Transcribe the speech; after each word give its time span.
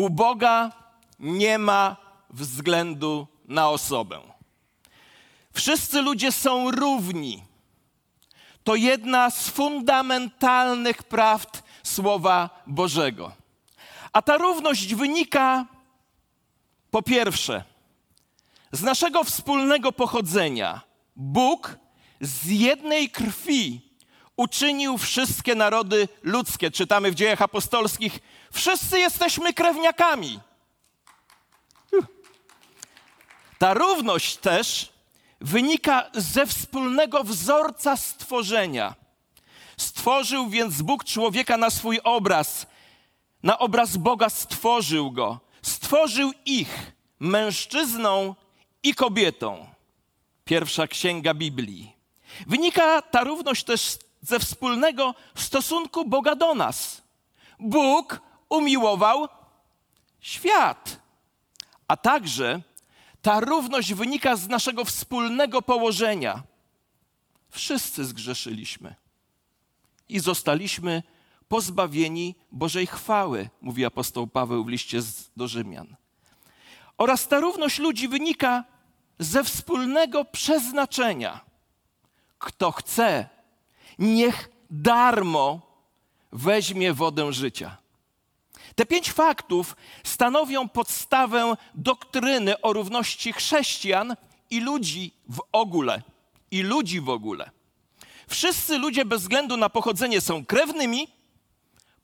U 0.00 0.10
Boga 0.10 0.72
nie 1.18 1.58
ma 1.58 1.96
względu 2.30 3.26
na 3.48 3.68
osobę. 3.68 4.20
Wszyscy 5.52 6.02
ludzie 6.02 6.32
są 6.32 6.70
równi. 6.70 7.42
To 8.64 8.74
jedna 8.74 9.30
z 9.30 9.48
fundamentalnych 9.48 11.02
prawd 11.02 11.62
Słowa 11.82 12.62
Bożego. 12.66 13.32
A 14.12 14.22
ta 14.22 14.36
równość 14.36 14.94
wynika 14.94 15.66
po 16.90 17.02
pierwsze 17.02 17.64
z 18.72 18.82
naszego 18.82 19.24
wspólnego 19.24 19.92
pochodzenia. 19.92 20.80
Bóg 21.16 21.76
z 22.20 22.46
jednej 22.46 23.10
krwi 23.10 23.89
uczynił 24.40 24.98
wszystkie 24.98 25.54
narody 25.54 26.08
ludzkie. 26.22 26.70
Czytamy 26.70 27.10
w 27.10 27.14
dziejach 27.14 27.42
apostolskich: 27.42 28.18
Wszyscy 28.52 28.98
jesteśmy 28.98 29.52
krewniakami. 29.52 30.40
Ta 33.58 33.74
równość 33.74 34.36
też 34.36 34.92
wynika 35.40 36.10
ze 36.14 36.46
wspólnego 36.46 37.24
wzorca 37.24 37.96
stworzenia. 37.96 38.94
Stworzył 39.76 40.48
więc 40.48 40.82
Bóg 40.82 41.04
człowieka 41.04 41.56
na 41.56 41.70
swój 41.70 42.00
obraz. 42.04 42.66
Na 43.42 43.58
obraz 43.58 43.96
Boga 43.96 44.30
stworzył 44.30 45.10
go. 45.10 45.40
Stworzył 45.62 46.32
ich 46.46 46.92
mężczyzną 47.18 48.34
i 48.82 48.94
kobietą. 48.94 49.66
Pierwsza 50.44 50.86
księga 50.86 51.34
Biblii. 51.34 51.92
Wynika 52.46 53.02
ta 53.02 53.24
równość 53.24 53.64
też 53.64 53.98
ze 54.22 54.38
wspólnego 54.38 55.14
stosunku 55.34 56.04
Boga 56.04 56.34
do 56.34 56.54
nas. 56.54 57.02
Bóg 57.60 58.20
umiłował 58.48 59.28
świat, 60.20 61.00
a 61.88 61.96
także 61.96 62.60
ta 63.22 63.40
równość 63.40 63.94
wynika 63.94 64.36
z 64.36 64.48
naszego 64.48 64.84
wspólnego 64.84 65.62
położenia. 65.62 66.42
Wszyscy 67.50 68.04
zgrzeszyliśmy 68.04 68.94
i 70.08 70.20
zostaliśmy 70.20 71.02
pozbawieni 71.48 72.34
Bożej 72.52 72.86
chwały, 72.86 73.48
mówi 73.60 73.84
apostoł 73.84 74.26
Paweł 74.26 74.64
w 74.64 74.68
liście 74.68 75.00
do 75.36 75.48
Rzymian. 75.48 75.96
Oraz 76.98 77.28
ta 77.28 77.40
równość 77.40 77.78
ludzi 77.78 78.08
wynika 78.08 78.64
ze 79.18 79.44
wspólnego 79.44 80.24
przeznaczenia. 80.24 81.40
Kto 82.38 82.72
chce, 82.72 83.28
niech 84.00 84.48
darmo 84.70 85.60
weźmie 86.32 86.92
wodę 86.92 87.32
życia. 87.32 87.76
Te 88.74 88.86
pięć 88.86 89.12
faktów 89.12 89.76
stanowią 90.04 90.68
podstawę 90.68 91.56
doktryny 91.74 92.60
o 92.60 92.72
równości 92.72 93.32
chrześcijan 93.32 94.16
i 94.50 94.60
ludzi 94.60 95.12
w 95.28 95.42
ogóle. 95.52 96.02
I 96.50 96.62
ludzi 96.62 97.00
w 97.00 97.08
ogóle. 97.08 97.50
Wszyscy 98.28 98.78
ludzie 98.78 99.04
bez 99.04 99.22
względu 99.22 99.56
na 99.56 99.70
pochodzenie 99.70 100.20
są 100.20 100.44
krewnymi, 100.44 101.08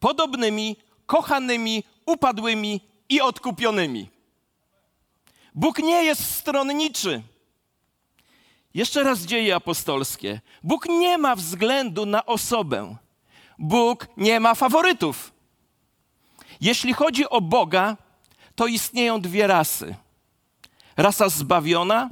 podobnymi, 0.01 0.77
kochanymi, 1.07 1.85
upadłymi 2.07 2.81
i 3.09 3.21
odkupionymi. 3.21 4.11
Bóg 5.55 5.79
nie 5.79 6.05
jest 6.05 6.35
stronniczy. 6.35 7.23
Jeszcze 8.77 9.03
raz 9.03 9.21
dzieje 9.21 9.57
apostolskie. 9.57 10.41
Bóg 10.63 10.87
nie 10.89 11.19
ma 11.19 11.37
względu 11.37 12.07
na 12.07 12.27
osobę. 12.27 12.97
Bóg 13.59 14.09
nie 14.17 14.41
ma 14.41 14.55
faworytów. 14.55 15.33
Jeśli 16.61 16.93
chodzi 16.93 17.29
o 17.29 17.41
Boga, 17.41 17.97
to 18.55 18.67
istnieją 18.67 19.21
dwie 19.21 19.47
rasy: 19.47 19.95
rasa 20.97 21.29
zbawiona 21.29 22.11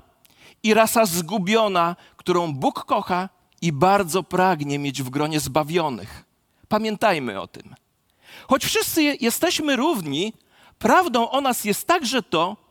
i 0.63 0.75
rasa 0.75 1.07
zgubiona, 1.07 1.97
którą 2.17 2.55
Bóg 2.55 2.85
kocha 2.85 3.29
i 3.63 3.73
bardzo 3.73 4.23
pragnie 4.23 4.79
mieć 4.79 5.03
w 5.03 5.11
gronie 5.11 5.41
zbawionych. 5.41 6.25
Pamiętajmy 6.69 7.41
o 7.41 7.47
tym. 7.47 7.75
Choć 8.49 8.65
wszyscy 8.65 9.03
jesteśmy 9.03 9.77
równi, 9.77 10.33
prawdą 10.79 11.31
o 11.31 11.41
nas 11.41 11.65
jest 11.65 11.87
także 11.87 12.23
to, 12.23 12.64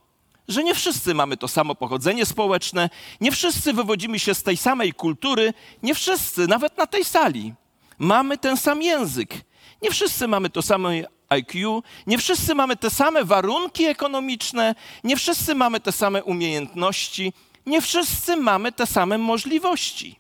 że 0.48 0.64
nie 0.64 0.76
wszyscy 0.76 1.14
mamy 1.14 1.38
to 1.38 1.48
samo 1.48 1.76
pochodzenie 1.76 2.26
społeczne, 2.26 2.90
nie 3.22 3.32
wszyscy 3.32 3.74
wywodzimy 3.74 4.20
się 4.20 4.34
z 4.34 4.44
tej 4.44 4.58
samej 4.58 4.94
kultury, 4.94 5.54
nie 5.84 5.96
wszyscy, 5.96 6.48
nawet 6.48 6.78
na 6.78 6.88
tej 6.88 7.06
sali, 7.06 7.54
mamy 8.00 8.38
ten 8.38 8.58
sam 8.58 8.82
język, 8.82 9.34
nie 9.82 9.92
wszyscy 9.92 10.28
mamy 10.28 10.50
to 10.50 10.62
samo 10.62 10.90
IQ, 11.30 11.84
nie 12.08 12.18
wszyscy 12.18 12.56
mamy 12.56 12.76
te 12.76 12.90
same 12.90 13.24
warunki 13.26 13.86
ekonomiczne, 13.86 14.76
nie 15.04 15.18
wszyscy 15.18 15.56
mamy 15.56 15.80
te 15.80 15.92
same 15.92 16.24
umiejętności, 16.24 17.34
nie 17.66 17.82
wszyscy 17.82 18.36
mamy 18.36 18.72
te 18.72 18.88
same 18.88 19.18
możliwości. 19.18 20.20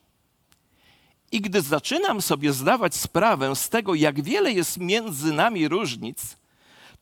I 1.31 1.41
gdy 1.41 1.61
zaczynam 1.61 2.21
sobie 2.21 2.53
zdawać 2.53 2.95
sprawę 2.95 3.55
z 3.55 3.69
tego, 3.69 3.95
jak 3.95 4.21
wiele 4.21 4.51
jest 4.51 4.77
między 4.77 5.33
nami 5.33 5.67
różnic, 5.67 6.37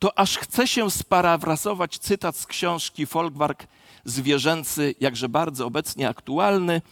to 0.02 0.18
aż 0.18 0.36
chce 0.38 0.66
się 0.66 0.90
sparafrazować 0.90 1.98
cytat 1.98 2.36
z 2.36 2.46
książki 2.46 3.06
Folkwark 3.06 3.66
Zwierzęcy, 4.04 4.94
jakże 5.00 5.28
bardzo 5.28 5.66
obecnie 5.66 6.08
aktualny. 6.08 6.82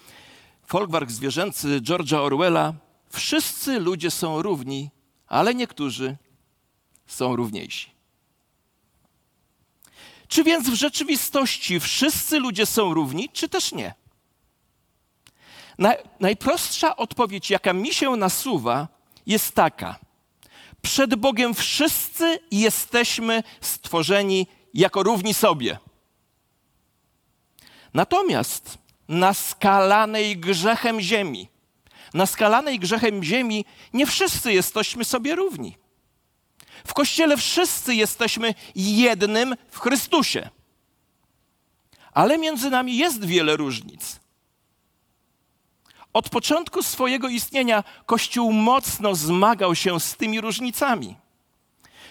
Folkwark 0.66 1.10
Zwierzęcy 1.10 1.81
George'a 1.81 2.16
Orwella. 2.16 2.75
Wszyscy 3.09 3.81
ludzie 3.81 4.10
są 4.10 4.43
równi, 4.43 4.91
ale 5.26 5.54
niektórzy 5.54 6.16
są 7.06 7.37
równiejsi. 7.37 7.91
Czy 10.28 10.44
więc 10.44 10.71
w 10.71 10.75
rzeczywistości 10.75 11.81
wszyscy 11.81 12.38
ludzie 12.38 12.66
są 12.66 12.94
równi, 12.94 13.28
czy 13.28 13.48
też 13.48 13.72
nie? 13.72 13.94
najprostsza 16.21 16.97
odpowiedź, 16.97 17.50
jaka 17.50 17.72
mi 17.72 17.94
się 17.94 18.10
nasuwa, 18.10 18.88
jest 19.27 19.54
taka– 19.54 19.98
przed 20.83 21.15
Bogiem 21.15 21.55
wszyscy 21.55 22.39
jesteśmy 22.51 23.43
stworzeni 23.61 24.47
jako 24.75 25.03
równi 25.03 25.35
sobie. 25.35 25.79
Natomiast 27.95 28.79
na 29.09 29.35
skalanej 29.35 30.37
grzechem 30.37 31.01
ziemi, 31.01 31.49
na 32.15 32.27
skalanej 32.27 32.79
grzechem 32.79 33.25
ziemi 33.25 33.65
nie 33.93 34.07
wszyscy 34.07 34.53
jesteśmy 34.53 35.05
sobie 35.05 35.35
równi. 35.35 35.77
W 36.87 36.95
Kościele 36.95 37.37
wszyscy 37.37 37.95
jesteśmy 37.95 38.55
jednym 38.75 39.57
w 39.71 39.79
Chrystusie. 39.79 40.51
Ale 42.13 42.39
między 42.39 42.71
nami 42.71 42.97
jest 42.97 43.25
wiele 43.25 43.57
różnic. 43.57 44.20
Od 46.12 46.28
początku 46.28 46.82
swojego 46.82 47.28
istnienia 47.28 47.84
Kościół 48.06 48.53
mocno 48.53 49.15
zmagał 49.15 49.75
się 49.75 50.00
z 50.00 50.16
tymi 50.16 50.41
różnicami. 50.41 51.16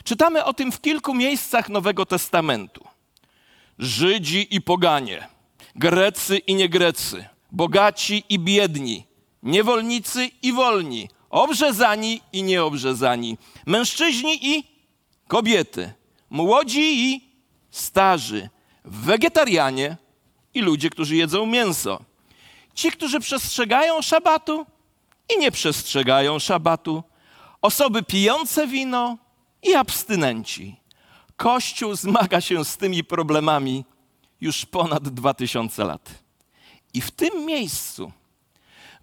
Czytamy 0.03 0.45
o 0.45 0.53
tym 0.53 0.71
w 0.71 0.81
kilku 0.81 1.13
miejscach 1.13 1.69
Nowego 1.69 2.05
Testamentu. 2.05 2.87
Żydzi 3.79 4.55
i 4.55 4.61
poganie, 4.61 5.27
Grecy 5.75 6.37
i 6.37 6.55
niegrecy, 6.55 7.25
bogaci 7.51 8.23
i 8.29 8.39
biedni, 8.39 9.05
niewolnicy 9.43 10.29
i 10.41 10.53
wolni, 10.53 11.09
obrzezani 11.29 12.21
i 12.33 12.43
nieobrzezani, 12.43 13.37
mężczyźni 13.65 14.47
i 14.47 14.63
kobiety, 15.27 15.93
młodzi 16.29 17.09
i 17.09 17.29
starzy, 17.71 18.49
wegetarianie 18.85 19.97
i 20.53 20.61
ludzie, 20.61 20.89
którzy 20.89 21.15
jedzą 21.15 21.45
mięso 21.45 22.08
ci, 22.73 22.91
którzy 22.91 23.19
przestrzegają 23.19 24.01
szabatu 24.01 24.65
i 25.35 25.39
nie 25.39 25.51
przestrzegają 25.51 26.39
szabatu, 26.39 27.03
osoby 27.61 28.03
pijące 28.03 28.67
wino 28.67 29.17
i 29.63 29.75
abstynenci. 29.75 30.75
Kościół 31.35 31.95
zmaga 31.95 32.41
się 32.41 32.65
z 32.65 32.77
tymi 32.77 33.03
problemami 33.03 33.85
już 34.41 34.65
ponad 34.65 35.09
dwa 35.09 35.33
tysiące 35.33 35.83
lat. 35.83 36.09
I 36.93 37.01
w 37.01 37.11
tym 37.11 37.45
miejscu 37.45 38.11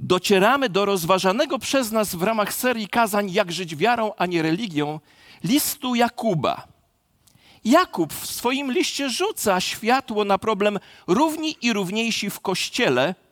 docieramy 0.00 0.68
do 0.68 0.84
rozważanego 0.84 1.58
przez 1.58 1.92
nas 1.92 2.14
w 2.14 2.22
ramach 2.22 2.54
serii 2.54 2.88
kazań 2.88 3.30
Jak 3.30 3.52
żyć 3.52 3.76
wiarą, 3.76 4.12
a 4.16 4.26
nie 4.26 4.42
religią 4.42 5.00
listu 5.44 5.94
Jakuba. 5.94 6.66
Jakub 7.64 8.12
w 8.12 8.26
swoim 8.26 8.72
liście 8.72 9.10
rzuca 9.10 9.60
światło 9.60 10.24
na 10.24 10.38
problem 10.38 10.78
równi 11.06 11.56
i 11.62 11.72
równiejsi 11.72 12.30
w 12.30 12.40
kościele– 12.40 13.14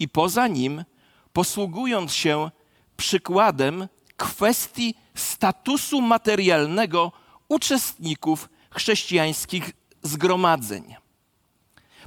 i 0.00 0.08
poza 0.08 0.46
nim, 0.46 0.84
posługując 1.32 2.14
się 2.14 2.50
przykładem 2.96 3.88
kwestii 4.16 4.94
statusu 5.14 6.00
materialnego 6.00 7.12
uczestników 7.48 8.48
chrześcijańskich 8.70 9.72
zgromadzeń. 10.02 10.96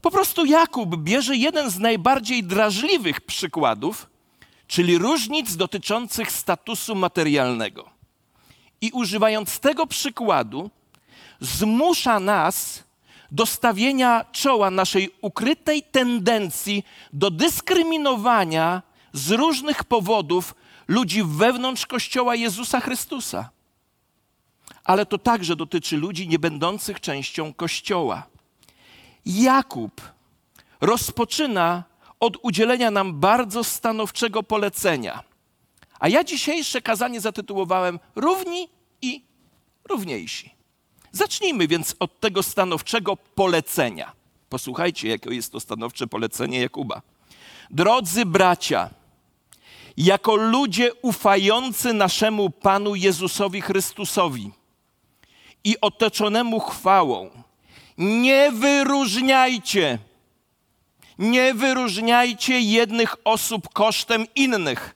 Po 0.01 0.11
prostu 0.11 0.45
Jakub 0.45 0.97
bierze 0.97 1.35
jeden 1.35 1.69
z 1.69 1.79
najbardziej 1.79 2.43
drażliwych 2.43 3.21
przykładów, 3.21 4.09
czyli 4.67 4.97
różnic 4.97 5.55
dotyczących 5.55 6.31
statusu 6.31 6.95
materialnego. 6.95 7.89
I 8.81 8.91
używając 8.91 9.59
tego 9.59 9.87
przykładu, 9.87 10.69
zmusza 11.39 12.19
nas 12.19 12.82
do 13.33 13.45
stawienia 13.45 14.25
czoła 14.31 14.71
naszej 14.71 15.09
ukrytej 15.21 15.83
tendencji 15.83 16.83
do 17.13 17.31
dyskryminowania 17.31 18.81
z 19.13 19.31
różnych 19.31 19.83
powodów 19.83 20.55
ludzi 20.87 21.23
wewnątrz 21.23 21.85
Kościoła 21.85 22.35
Jezusa 22.35 22.79
Chrystusa. 22.79 23.49
Ale 24.83 25.05
to 25.05 25.17
także 25.17 25.55
dotyczy 25.55 25.97
ludzi 25.97 26.27
niebędących 26.27 27.01
częścią 27.01 27.53
Kościoła. 27.53 28.23
Jakub 29.25 30.01
rozpoczyna 30.81 31.83
od 32.19 32.37
udzielenia 32.41 32.91
nam 32.91 33.19
bardzo 33.19 33.63
stanowczego 33.63 34.43
polecenia. 34.43 35.23
A 35.99 36.07
ja 36.09 36.23
dzisiejsze 36.23 36.81
kazanie 36.81 37.21
zatytułowałem 37.21 37.99
Równi 38.15 38.69
i 39.01 39.23
równiejsi. 39.89 40.62
Zacznijmy 41.15 41.67
więc 41.67 41.95
od 41.99 42.19
tego 42.19 42.43
stanowczego 42.43 43.17
polecenia. 43.17 44.11
Posłuchajcie, 44.49 45.07
jakie 45.07 45.35
jest 45.35 45.51
to 45.51 45.59
stanowcze 45.59 46.07
polecenie 46.07 46.59
Jakuba. 46.61 47.01
Drodzy 47.69 48.25
bracia, 48.25 48.89
jako 49.97 50.35
ludzie 50.35 50.93
ufający 50.93 51.93
naszemu 51.93 52.49
Panu 52.49 52.95
Jezusowi 52.95 53.61
Chrystusowi 53.61 54.51
i 55.63 55.81
otoczonemu 55.81 56.59
chwałą, 56.59 57.29
nie 57.97 58.51
wyróżniajcie, 58.51 59.99
nie 61.19 61.53
wyróżniajcie 61.53 62.59
jednych 62.59 63.15
osób 63.23 63.73
kosztem 63.73 64.25
innych. 64.35 64.95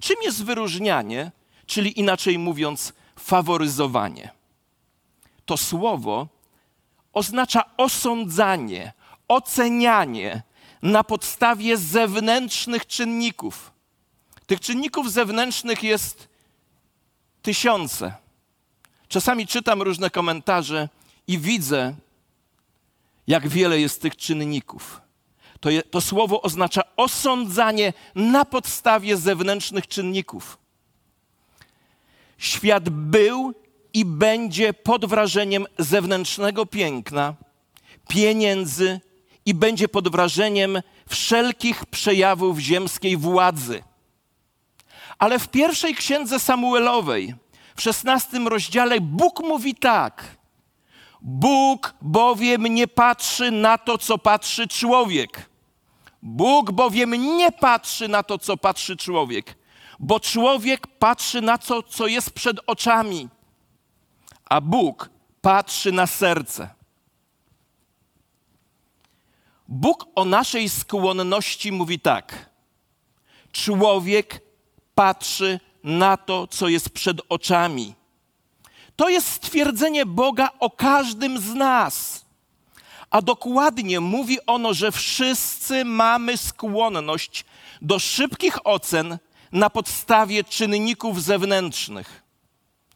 Czym 0.00 0.16
jest 0.22 0.44
wyróżnianie, 0.44 1.32
czyli 1.66 2.00
inaczej 2.00 2.38
mówiąc, 2.38 2.92
faworyzowanie? 3.18 4.30
To 5.46 5.56
słowo 5.56 6.28
oznacza 7.12 7.64
osądzanie, 7.76 8.92
ocenianie 9.28 10.42
na 10.82 11.04
podstawie 11.04 11.76
zewnętrznych 11.76 12.86
czynników. 12.86 13.72
Tych 14.46 14.60
czynników 14.60 15.12
zewnętrznych 15.12 15.82
jest 15.82 16.28
tysiące. 17.42 18.14
Czasami 19.08 19.46
czytam 19.46 19.82
różne 19.82 20.10
komentarze 20.10 20.88
i 21.26 21.38
widzę, 21.38 21.94
jak 23.26 23.48
wiele 23.48 23.80
jest 23.80 24.02
tych 24.02 24.16
czynników. 24.16 25.00
To, 25.60 25.70
je, 25.70 25.82
to 25.82 26.00
słowo 26.00 26.42
oznacza 26.42 26.82
osądzanie 26.96 27.92
na 28.14 28.44
podstawie 28.44 29.16
zewnętrznych 29.16 29.88
czynników. 29.88 30.58
Świat 32.44 32.88
był 32.88 33.54
i 33.94 34.04
będzie 34.04 34.72
pod 34.72 35.06
wrażeniem 35.06 35.66
zewnętrznego 35.78 36.66
piękna, 36.66 37.34
pieniędzy 38.08 39.00
i 39.46 39.54
będzie 39.54 39.88
pod 39.88 40.08
wrażeniem 40.08 40.82
wszelkich 41.08 41.86
przejawów 41.86 42.58
ziemskiej 42.58 43.16
władzy. 43.16 43.82
Ale 45.18 45.38
w 45.38 45.48
pierwszej 45.48 45.94
księdze 45.94 46.40
Samuelowej, 46.40 47.34
w 47.76 47.82
szesnastym 47.82 48.48
rozdziale, 48.48 49.00
Bóg 49.00 49.40
mówi 49.40 49.74
tak: 49.74 50.36
Bóg 51.22 51.94
bowiem 52.02 52.62
nie 52.62 52.88
patrzy 52.88 53.50
na 53.50 53.78
to, 53.78 53.98
co 53.98 54.18
patrzy 54.18 54.68
człowiek. 54.68 55.50
Bóg 56.22 56.70
bowiem 56.72 57.36
nie 57.36 57.52
patrzy 57.52 58.08
na 58.08 58.22
to, 58.22 58.38
co 58.38 58.56
patrzy 58.56 58.96
człowiek, 58.96 59.56
bo 59.98 60.20
człowiek 60.20 60.86
patrzy 60.86 61.40
na 61.40 61.58
to, 61.58 61.82
co 61.82 62.06
jest 62.06 62.30
przed 62.30 62.56
oczami, 62.66 63.28
a 64.44 64.60
Bóg 64.60 65.10
patrzy 65.40 65.92
na 65.92 66.06
serce. 66.06 66.68
Bóg 69.68 70.06
o 70.14 70.24
naszej 70.24 70.68
skłonności 70.68 71.72
mówi 71.72 72.00
tak: 72.00 72.50
Człowiek 73.52 74.40
patrzy 74.94 75.60
na 75.84 76.16
to, 76.16 76.46
co 76.46 76.68
jest 76.68 76.90
przed 76.90 77.20
oczami. 77.28 77.94
To 78.96 79.08
jest 79.08 79.28
stwierdzenie 79.28 80.06
Boga 80.06 80.50
o 80.60 80.70
każdym 80.70 81.38
z 81.38 81.54
nas. 81.54 82.24
A 83.10 83.22
dokładnie 83.22 84.00
mówi 84.00 84.38
ono, 84.46 84.74
że 84.74 84.92
wszyscy 84.92 85.84
mamy 85.84 86.36
skłonność 86.36 87.44
do 87.82 87.98
szybkich 87.98 88.66
ocen 88.66 89.18
na 89.54 89.70
podstawie 89.70 90.44
czynników 90.44 91.22
zewnętrznych. 91.22 92.22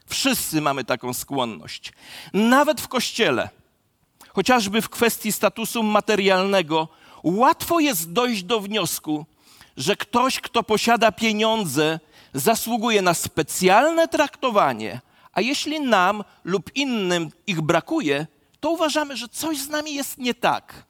Wszyscy 0.07 0.61
mamy 0.61 0.85
taką 0.85 1.15
skłonność. 1.15 1.93
Nawet 2.33 2.81
w 2.81 2.89
kościele, 2.89 3.49
chociażby 4.29 4.83
w 4.83 4.89
kwestii 4.89 5.33
statusu 5.33 5.83
materialnego, 5.83 6.89
łatwo 7.23 7.81
jest 7.81 8.13
dojść 8.13 8.43
do 8.43 8.61
wniosku, 8.61 9.27
że 9.77 9.97
ktoś, 9.97 10.41
kto 10.41 10.63
posiada 10.63 11.13
pieniądze, 11.13 12.01
zasługuje 12.35 13.03
na 13.03 13.15
specjalne 13.15 14.09
traktowanie, 14.09 15.01
a 15.33 15.41
jeśli 15.41 15.81
nam 15.81 16.25
lub 16.45 16.77
innym 16.77 17.31
ich 17.47 17.61
brakuje, 17.61 18.27
to 18.61 18.71
uważamy, 18.71 19.17
że 19.17 19.29
coś 19.29 19.59
z 19.59 19.69
nami 19.69 19.95
jest 19.95 20.19
nie 20.19 20.35
tak. 20.35 20.85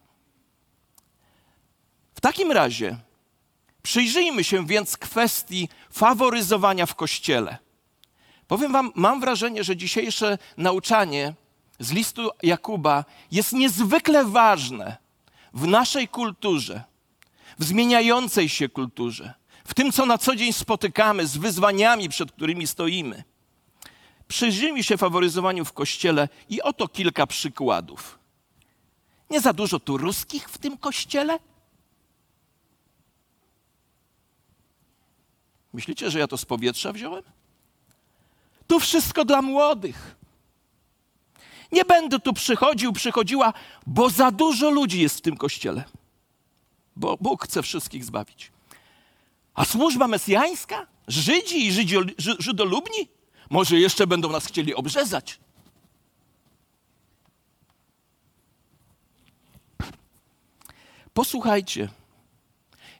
W 2.14 2.21
takim 2.21 2.53
razie 2.53 2.97
przyjrzyjmy 3.88 4.44
się 4.44 4.67
więc 4.67 4.96
kwestii 4.96 5.69
faworyzowania 5.90 6.87
w 6.87 6.94
kościele. 6.94 7.58
Powiem 8.49 8.73
Wam, 8.73 8.93
mam 8.94 9.20
wrażenie, 9.20 9.64
że 9.64 9.76
dzisiejsze 9.76 10.38
nauczanie 10.56 11.35
z 11.81 11.93
listu 11.93 12.31
Jakuba 12.43 13.05
jest 13.31 13.52
niezwykle 13.52 14.25
ważne 14.25 14.96
w 15.55 15.67
naszej 15.67 16.08
kulturze, 16.08 16.85
w 17.58 17.64
zmieniającej 17.64 18.49
się 18.49 18.69
kulturze, 18.69 19.35
w 19.64 19.75
tym, 19.75 19.93
co 19.93 20.06
na 20.06 20.19
co 20.19 20.37
dzień 20.37 20.52
spotykamy, 20.52 21.26
z 21.26 21.37
wyzwaniami, 21.37 22.08
przed 22.08 22.32
którymi 22.32 22.67
stoimy. 22.67 23.25
Przyjrzyjmy 24.29 24.82
się 24.82 24.96
faworyzowaniu 24.96 25.64
w 25.64 25.73
kościele 25.73 26.29
i 26.49 26.62
oto 26.62 26.88
kilka 26.88 27.26
przykładów. 27.26 28.19
Nie 29.31 29.40
za 29.40 29.52
dużo 29.52 29.81
tu 29.81 29.96
ruskich 29.96 30.50
w 30.50 30.58
tym 30.58 30.79
kościele? 30.79 31.38
Myślicie, 35.73 36.11
że 36.11 36.19
ja 36.19 36.26
to 36.26 36.38
z 36.38 36.44
powietrza 36.44 36.93
wziąłem? 36.93 37.23
Tu 38.67 38.81
wszystko 38.81 39.25
dla 39.25 39.43
młodych. 39.43 40.17
Nie 41.73 41.85
będę 41.85 42.19
tu 42.19 42.33
przychodził, 42.33 42.93
przychodziła, 42.93 43.52
bo 43.87 44.11
za 44.11 44.31
dużo 44.31 44.71
ludzi 44.71 45.00
jest 45.00 45.19
w 45.19 45.21
tym 45.21 45.37
kościele. 45.37 45.85
Bo 46.97 47.16
Bóg 47.21 47.45
chce 47.45 47.62
wszystkich 47.62 48.04
zbawić. 48.04 48.52
A 49.54 49.64
służba 49.64 50.09
mesjańska? 50.09 50.87
Żydzi 51.09 51.66
i 51.66 51.73
żydolubni? 52.38 53.09
Może 53.50 53.81
jeszcze 53.81 54.07
będą 54.07 54.28
nas 54.28 54.47
chcieli 54.47 54.75
obrzezać. 54.75 55.40
Posłuchajcie, 61.14 61.88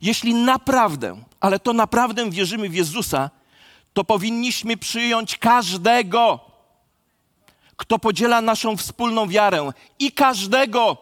jeśli 0.01 0.35
naprawdę, 0.35 1.17
ale 1.41 1.59
to 1.59 1.73
naprawdę 1.73 2.31
wierzymy 2.31 2.69
w 2.69 2.75
Jezusa, 2.75 3.31
to 3.93 4.05
powinniśmy 4.05 4.77
przyjąć 4.77 5.39
każdego, 5.39 6.41
kto 7.77 7.99
podziela 7.99 8.41
naszą 8.41 8.77
wspólną 8.77 9.29
wiarę 9.29 9.71
i 9.99 10.13
każdego, 10.13 10.97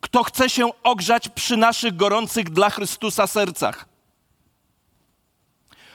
kto 0.00 0.22
chce 0.22 0.50
się 0.50 0.70
ogrzać 0.82 1.28
przy 1.28 1.56
naszych 1.56 1.96
gorących 1.96 2.50
dla 2.50 2.70
Chrystusa 2.70 3.26
sercach. 3.26 3.88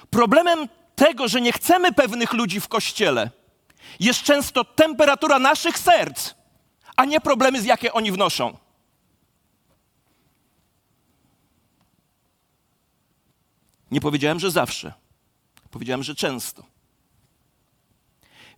Problemem 0.10 0.68
tego, 0.96 1.28
że 1.28 1.42
nie 1.42 1.52
chcemy 1.52 1.94
pewnych 1.94 2.34
ludzi 2.34 2.60
w 2.60 2.68
kościele, 2.68 3.30
jest 4.00 4.24
często 4.24 4.64
temperatura 4.64 5.40
naszych 5.40 5.80
serc, 5.80 6.34
a 6.96 7.06
nie 7.06 7.22
problemy, 7.22 7.62
z 7.62 7.66
jakie 7.66 7.94
oni 7.94 8.12
wnoszą. 8.12 8.58
Nie 13.91 14.01
powiedziałem, 14.01 14.39
że 14.39 14.51
zawsze. 14.51 14.94
Powiedziałem, 15.72 16.03
że 16.03 16.15
często. 16.15 16.63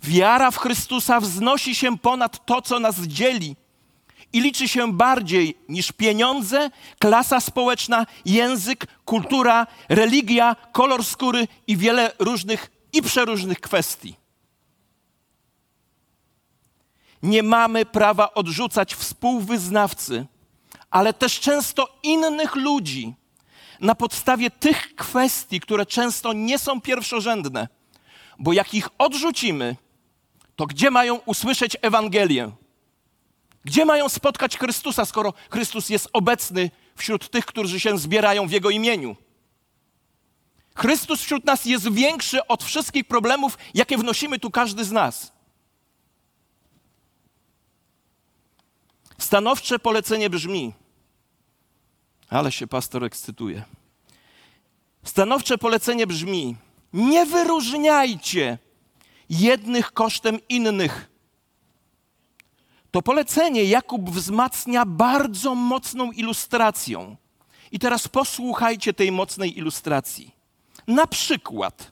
Wiara 0.04 0.52
w 0.52 0.58
Chrystusa 0.58 1.20
wznosi 1.20 1.76
się 1.76 1.98
ponad 1.98 2.46
to, 2.46 2.62
co 2.62 2.80
nas 2.80 3.00
dzieli 3.00 3.56
i 4.34 4.42
liczy 4.42 4.68
się 4.68 4.94
bardziej 4.94 5.58
niż 5.70 5.92
pieniądze, 5.92 6.70
klasa 7.00 7.40
społeczna, 7.40 8.06
język, 8.26 8.88
kultura, 9.06 9.68
religia, 9.90 10.56
kolor 10.72 11.06
skóry 11.06 11.48
i 11.68 11.78
wiele 11.78 12.12
różnych 12.20 12.72
i 12.94 13.02
przeróżnych 13.02 13.62
kwestii. 13.62 14.16
Nie 17.24 17.44
mamy 17.44 17.86
prawa 17.86 18.34
odrzucać 18.34 18.96
współwyznawcy, 18.96 20.26
ale 20.92 21.14
też 21.14 21.40
często 21.40 22.00
innych 22.04 22.56
ludzi 22.56 23.14
na 23.80 23.96
podstawie 23.96 24.52
tych 24.52 24.96
kwestii, 24.96 25.60
które 25.60 25.86
często 25.86 26.34
nie 26.34 26.60
są 26.60 26.82
pierwszorzędne, 26.82 27.68
Bo 28.40 28.54
jak 28.54 28.74
ich 28.74 28.90
odrzucimy, 28.98 29.76
to 30.56 30.66
gdzie 30.66 30.92
mają 30.92 31.16
usłyszeć 31.16 31.78
Ewangelię? 31.82 32.52
Gdzie 33.66 33.86
mają 33.86 34.10
spotkać 34.10 34.58
Chrystusa, 34.58 35.06
skoro 35.06 35.34
Chrystus 35.50 35.90
jest 35.90 36.10
obecny 36.14 36.72
wśród 36.96 37.30
tych, 37.30 37.46
którzy 37.46 37.80
się 37.80 37.98
zbierają 37.98 38.48
w 38.48 38.52
Jego 38.52 38.70
imieniu? 38.70 39.16
Chrystus 40.76 41.22
wśród 41.22 41.46
nas 41.46 41.66
jest 41.66 41.92
większy 41.92 42.48
od 42.48 42.64
wszystkich 42.64 43.08
problemów, 43.08 43.58
jakie 43.74 43.98
wnosimy 43.98 44.40
tu 44.40 44.52
każdy 44.52 44.86
z 44.86 44.92
nas. 44.92 45.32
Stanowcze 49.18 49.80
polecenie 49.80 50.30
brzmi, 50.30 50.74
ale 52.30 52.52
się 52.52 52.68
pastor 52.68 53.04
ekscytuje. 53.04 53.64
Stanowcze 55.04 55.58
polecenie 55.58 56.08
brzmi: 56.08 56.56
nie 56.94 57.26
wyróżniajcie 57.26 58.58
jednych 59.30 59.92
kosztem 59.92 60.40
innych. 60.50 61.10
To 62.92 63.02
polecenie 63.02 63.64
Jakub 63.64 64.10
wzmacnia 64.10 64.86
bardzo 64.86 65.56
mocną 65.56 66.12
ilustracją. 66.12 67.16
I 67.72 67.80
teraz 67.80 68.08
posłuchajcie 68.08 68.94
tej 68.94 69.12
mocnej 69.12 69.58
ilustracji. 69.58 70.36
Na 70.88 71.08
przykład, 71.08 71.92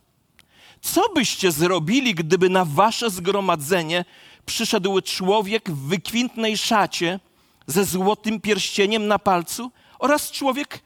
co 0.82 1.10
byście 1.16 1.52
zrobili, 1.52 2.16
gdyby 2.16 2.50
na 2.50 2.66
wasze 2.66 3.10
zgromadzenie 3.10 4.06
przyszedł 4.46 5.02
człowiek 5.02 5.70
w 5.70 5.88
wykwintnej 5.88 6.58
szacie 6.58 7.20
ze 7.68 7.86
złotym 7.86 8.42
pierścieniem 8.42 9.08
na 9.08 9.20
palcu 9.20 9.72
oraz 10.00 10.32
człowiek 10.32 10.80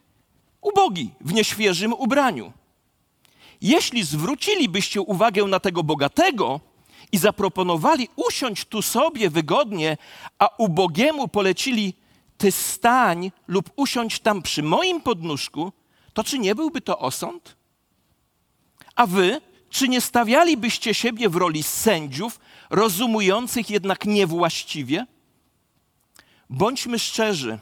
ubogi 0.62 1.10
w 1.22 1.34
nieświeżym 1.34 1.94
ubraniu? 1.94 2.53
Jeśli 3.62 4.03
zwrócilibyście 4.03 5.01
uwagę 5.01 5.44
na 5.44 5.60
tego 5.60 5.84
bogatego 5.84 6.60
i 7.12 7.18
zaproponowali 7.18 8.10
usiąść 8.15 8.65
tu 8.65 8.82
sobie 8.82 9.30
wygodnie, 9.30 9.98
a 10.39 10.50
ubogiemu 10.58 11.27
polecili 11.27 11.94
ty 12.38 12.51
stań 12.51 13.32
lub 13.48 13.70
usiądź 13.75 14.20
tam 14.20 14.41
przy 14.41 14.63
moim 14.63 15.01
podnóżku, 15.01 15.72
to 16.13 16.24
czy 16.24 16.39
nie 16.39 16.56
byłby 16.56 16.82
to 16.82 17.00
osąd? 17.00 17.56
A 18.96 19.08
wy, 19.08 19.41
czy 19.70 19.88
nie 19.88 20.01
stawialibyście 20.01 20.94
siebie 20.94 21.30
w 21.30 21.36
roli 21.36 21.63
sędziów, 21.63 22.39
rozumujących 22.70 23.70
jednak 23.70 24.06
niewłaściwie? 24.06 25.06
Bądźmy 26.50 27.00
szczerzy. 27.00 27.60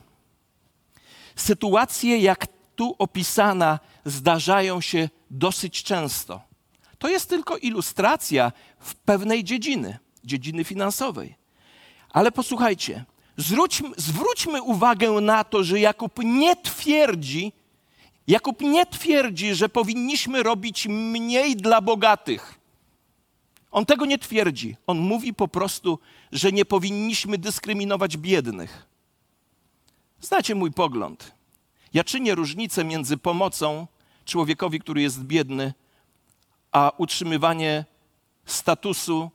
Sytuacje 1.40 2.18
jak 2.18 2.48
tu 2.76 2.96
opisana 2.98 3.80
zdarzają 4.06 4.82
się 4.82 5.10
dosyć 5.32 5.84
często. 5.84 6.42
To 6.98 7.10
jest 7.10 7.30
tylko 7.30 7.58
ilustracja 7.58 8.52
w 8.80 8.96
pewnej 8.96 9.44
dziedziny, 9.44 9.98
dziedziny 10.24 10.64
finansowej. 10.64 11.36
Ale 12.10 12.32
posłuchajcie, 12.32 13.06
zwróćmy, 13.38 13.90
zwróćmy 13.98 14.62
uwagę 14.62 15.12
na 15.12 15.44
to, 15.44 15.64
że 15.64 15.80
Jakub 15.80 16.20
nie 16.24 16.56
twierdzi, 16.56 17.54
Jakub 18.28 18.62
nie 18.62 18.86
twierdzi, 18.86 19.56
że 19.56 19.70
powinniśmy 19.70 20.44
robić 20.44 20.88
mniej 20.90 21.56
dla 21.56 21.82
bogatych. 21.82 22.60
On 23.72 23.86
tego 23.86 24.06
nie 24.06 24.18
twierdzi. 24.18 24.76
On 24.88 25.00
mówi 25.00 25.34
po 25.34 25.48
prostu, 25.48 26.00
że 26.32 26.52
nie 26.52 26.66
powinniśmy 26.66 27.38
dyskryminować 27.38 28.18
biednych. 28.18 28.90
Znacie 30.22 30.56
mój 30.56 30.72
pogląd. 30.72 31.32
Ja 31.94 32.04
czynię 32.04 32.36
różnicę 32.36 32.84
między 32.84 33.18
pomocą 33.18 33.88
człowiekowi, 34.26 34.80
który 34.80 35.02
jest 35.02 35.24
biedny, 35.24 35.74
a 36.72 36.92
utrzymywanie 36.98 37.86
statusu 38.46 39.32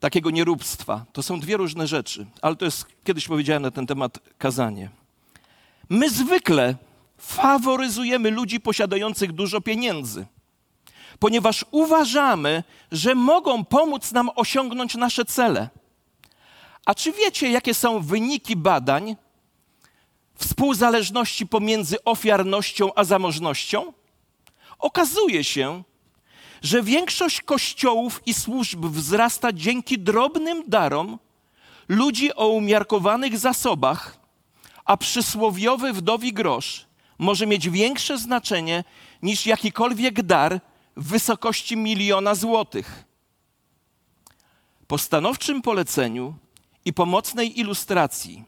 takiego 0.00 0.30
nieróbstwa. 0.30 1.04
To 1.12 1.22
są 1.22 1.40
dwie 1.40 1.56
różne 1.56 1.86
rzeczy, 1.86 2.26
ale 2.42 2.56
to 2.56 2.64
jest, 2.64 2.86
kiedyś 3.04 3.28
powiedziałem 3.28 3.62
na 3.62 3.70
ten 3.70 3.86
temat 3.86 4.18
kazanie. 4.38 4.90
My 5.88 6.10
zwykle 6.10 6.76
faworyzujemy 7.18 8.30
ludzi 8.30 8.60
posiadających 8.60 9.32
dużo 9.32 9.60
pieniędzy, 9.60 10.26
ponieważ 11.18 11.64
uważamy, 11.70 12.64
że 12.92 13.14
mogą 13.14 13.64
pomóc 13.64 14.12
nam 14.12 14.30
osiągnąć 14.34 14.94
nasze 14.94 15.24
cele. 15.24 15.68
A 16.86 16.94
czy 16.94 17.12
wiecie, 17.12 17.50
jakie 17.50 17.74
są 17.74 18.00
wyniki 18.00 18.56
badań 18.56 19.16
współzależności 20.34 21.46
pomiędzy 21.46 22.04
ofiarnością 22.04 22.94
a 22.94 23.04
zamożnością? 23.04 23.92
Okazuje 24.78 25.44
się, 25.44 25.82
że 26.62 26.82
większość 26.82 27.40
kościołów 27.40 28.22
i 28.26 28.34
służb 28.34 28.86
wzrasta 28.86 29.52
dzięki 29.52 29.98
drobnym 29.98 30.62
darom 30.68 31.18
ludzi 31.88 32.34
o 32.34 32.48
umiarkowanych 32.48 33.38
zasobach, 33.38 34.18
a 34.84 34.96
przysłowiowy 34.96 35.92
wdowi 35.92 36.32
grosz 36.32 36.86
może 37.18 37.46
mieć 37.46 37.70
większe 37.70 38.18
znaczenie 38.18 38.84
niż 39.22 39.46
jakikolwiek 39.46 40.22
dar 40.22 40.60
w 40.96 41.08
wysokości 41.08 41.76
miliona 41.76 42.34
złotych. 42.34 43.04
Po 44.86 44.98
stanowczym 44.98 45.62
poleceniu 45.62 46.34
i 46.86 46.92
pomocnej 46.92 47.60
ilustracji 47.60 48.44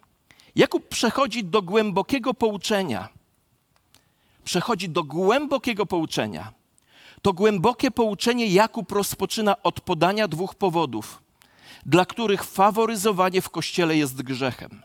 Jakub 0.56 0.88
przechodzi 0.88 1.44
do 1.44 1.62
głębokiego 1.62 2.34
pouczenia. 2.34 3.08
Przechodzi 4.44 4.88
do 4.88 5.04
głębokiego 5.04 5.86
pouczenia. 5.86 6.52
To 7.22 7.32
głębokie 7.32 7.90
pouczenie 7.90 8.46
Jakub 8.46 8.92
rozpoczyna 8.92 9.62
od 9.62 9.80
podania 9.80 10.28
dwóch 10.28 10.54
powodów, 10.54 11.22
dla 11.86 12.04
których 12.04 12.44
faworyzowanie 12.44 13.42
w 13.42 13.50
kościele 13.50 13.96
jest 13.96 14.22
grzechem. 14.22 14.82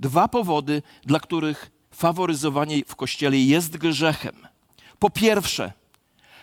Dwa 0.00 0.28
powody, 0.28 0.82
dla 1.04 1.20
których 1.20 1.70
faworyzowanie 1.90 2.84
w 2.86 2.96
kościele 2.96 3.38
jest 3.38 3.76
grzechem. 3.76 4.48
Po 4.98 5.10
pierwsze, 5.10 5.72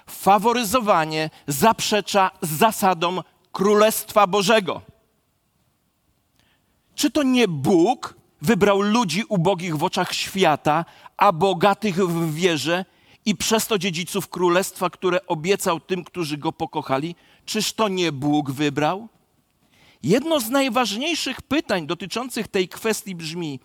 faworyzowanie 0.07 1.29
zaprzecza 1.47 2.31
zasadom 2.41 3.21
Królestwa 3.51 4.27
Bożego. 4.27 4.90
Czy 7.01 7.11
to 7.11 7.23
nie 7.23 7.47
Bóg 7.47 8.15
wybrał 8.41 8.81
ludzi 8.81 9.23
ubogich 9.29 9.77
w 9.77 9.83
oczach 9.83 10.13
świata, 10.13 10.85
a 11.17 11.31
bogatych 11.31 11.95
w 11.95 12.33
wierze 12.33 12.85
i 13.25 13.35
przez 13.35 13.67
to 13.67 13.77
dziedziców 13.77 14.29
królestwa, 14.29 14.89
które 14.89 15.27
obiecał 15.27 15.79
tym, 15.79 16.03
którzy 16.03 16.37
go 16.37 16.51
pokochali? 16.51 17.15
Czyż 17.45 17.73
to 17.73 17.87
nie 17.87 18.11
Bóg 18.11 18.51
wybrał? 18.51 19.07
Jedno 20.03 20.39
z 20.39 20.49
najważniejszych 20.49 21.41
pytań 21.41 21.87
dotyczących 21.87 22.47
tej 22.47 22.69
kwestii 22.69 23.15
brzmi: 23.15 23.59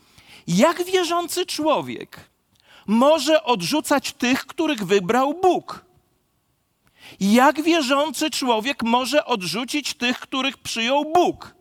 jak 0.47 0.85
wierzący 0.85 1.47
człowiek 1.47 2.31
może 2.87 3.45
odrzucać 3.45 4.13
tych, 4.13 4.47
których 4.47 4.85
wybrał 4.85 5.35
Bóg? 5.43 5.85
Jak 7.21 7.63
wierzący 7.63 8.31
człowiek 8.31 8.83
może 8.83 9.25
odrzucić 9.25 9.95
tych, 9.95 10.21
których 10.21 10.59
przyjął 10.59 11.13
Bóg? 11.13 11.56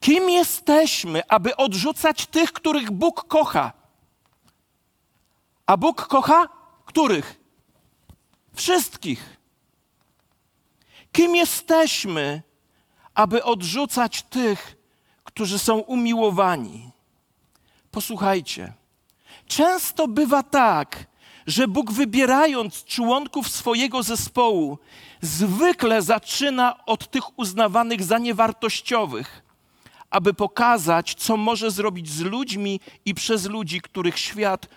Kim 0.00 0.30
jesteśmy, 0.30 1.22
aby 1.28 1.56
odrzucać 1.56 2.26
tych, 2.26 2.52
których 2.52 2.90
Bóg 2.90 3.24
kocha? 3.28 3.72
A 5.66 5.76
Bóg 5.76 6.06
kocha 6.06 6.48
których? 6.88 7.40
Wszystkich. 8.54 9.36
Kim 11.12 11.36
jesteśmy, 11.36 12.42
aby 13.14 13.44
odrzucać 13.44 14.22
tych, 14.22 14.76
którzy 15.24 15.58
są 15.58 15.78
umiłowani? 15.78 16.90
Posłuchajcie. 17.90 18.72
Często 19.46 20.08
bywa 20.08 20.42
tak, 20.42 21.06
że 21.46 21.68
Bóg 21.68 21.92
wybierając 21.92 22.84
członków 22.84 23.48
swojego 23.48 24.02
zespołu, 24.02 24.78
zwykle 25.20 26.02
zaczyna 26.02 26.86
od 26.86 27.10
tych 27.10 27.38
uznawanych 27.38 28.04
za 28.04 28.18
niewartościowych 28.18 29.47
aby 30.10 30.34
pokazać, 30.34 31.14
co 31.14 31.36
może 31.36 31.70
zrobić 31.70 32.10
z 32.10 32.20
ludźmi 32.20 32.80
i 33.04 33.14
przez 33.14 33.46
ludzi, 33.46 33.80
których 33.80 34.18
świat 34.18 34.68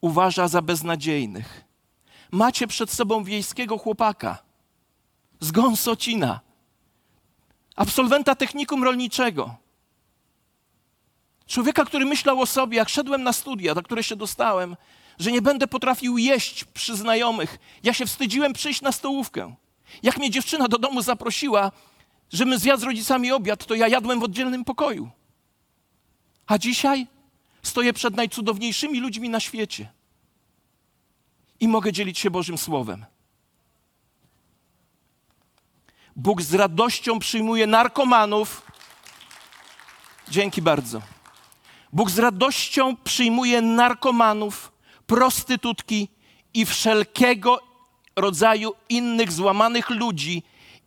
uważa 0.00 0.48
za 0.48 0.62
beznadziejnych. 0.62 1.64
Macie 2.30 2.66
przed 2.66 2.90
sobą 2.90 3.24
wiejskiego 3.24 3.78
chłopaka 3.78 4.38
z 5.40 5.50
Gąsocina, 5.50 6.40
absolwenta 7.76 8.34
technikum 8.34 8.84
rolniczego. 8.84 9.54
Człowieka, 11.46 11.84
który 11.84 12.06
myślał 12.06 12.40
o 12.40 12.46
sobie, 12.46 12.76
jak 12.76 12.88
szedłem 12.88 13.22
na 13.22 13.32
studia, 13.32 13.74
na 13.74 13.82
które 13.82 14.02
się 14.04 14.16
dostałem, 14.16 14.76
że 15.18 15.32
nie 15.32 15.42
będę 15.42 15.66
potrafił 15.66 16.18
jeść 16.18 16.64
przy 16.64 16.96
znajomych. 16.96 17.58
Ja 17.82 17.92
się 17.92 18.06
wstydziłem 18.06 18.52
przyjść 18.52 18.82
na 18.82 18.92
stołówkę. 18.92 19.54
Jak 20.02 20.18
mnie 20.18 20.30
dziewczyna 20.30 20.68
do 20.68 20.78
domu 20.78 21.02
zaprosiła, 21.02 21.72
żebym 22.32 22.58
zjadł 22.58 22.80
z 22.80 22.84
rodzicami 22.84 23.32
obiad, 23.32 23.66
to 23.66 23.74
ja 23.74 23.88
jadłem 23.88 24.20
w 24.20 24.22
oddzielnym 24.22 24.64
pokoju. 24.64 25.10
A 26.46 26.58
dzisiaj 26.58 27.06
stoję 27.62 27.92
przed 27.92 28.16
najcudowniejszymi 28.16 29.00
ludźmi 29.00 29.28
na 29.28 29.40
świecie 29.40 29.92
i 31.60 31.68
mogę 31.68 31.92
dzielić 31.92 32.18
się 32.18 32.30
Bożym 32.30 32.58
Słowem. 32.58 33.04
Bóg 36.16 36.42
z 36.42 36.54
radością 36.54 37.18
przyjmuje 37.18 37.66
narkomanów. 37.66 38.62
Dzięki 40.28 40.62
bardzo. 40.62 41.02
Bóg 41.92 42.10
z 42.10 42.18
radością 42.18 42.96
przyjmuje 42.96 43.62
narkomanów, 43.62 44.72
prostytutki 45.06 46.08
i 46.54 46.66
wszelkiego 46.66 47.60
rodzaju 48.16 48.72
innych 48.88 49.32
złamanych 49.32 49.90
ludzi 49.90 50.42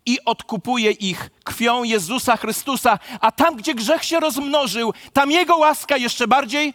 i 0.07 0.25
odkupuje 0.25 0.91
ich 0.91 1.29
krwią 1.43 1.83
Jezusa 1.83 2.37
Chrystusa, 2.37 2.99
a 3.21 3.31
tam, 3.31 3.55
gdzie 3.55 3.75
grzech 3.75 4.03
się 4.03 4.19
rozmnożył, 4.19 4.93
tam 5.13 5.31
Jego 5.31 5.57
łaska 5.57 5.97
jeszcze 5.97 6.27
bardziej 6.27 6.73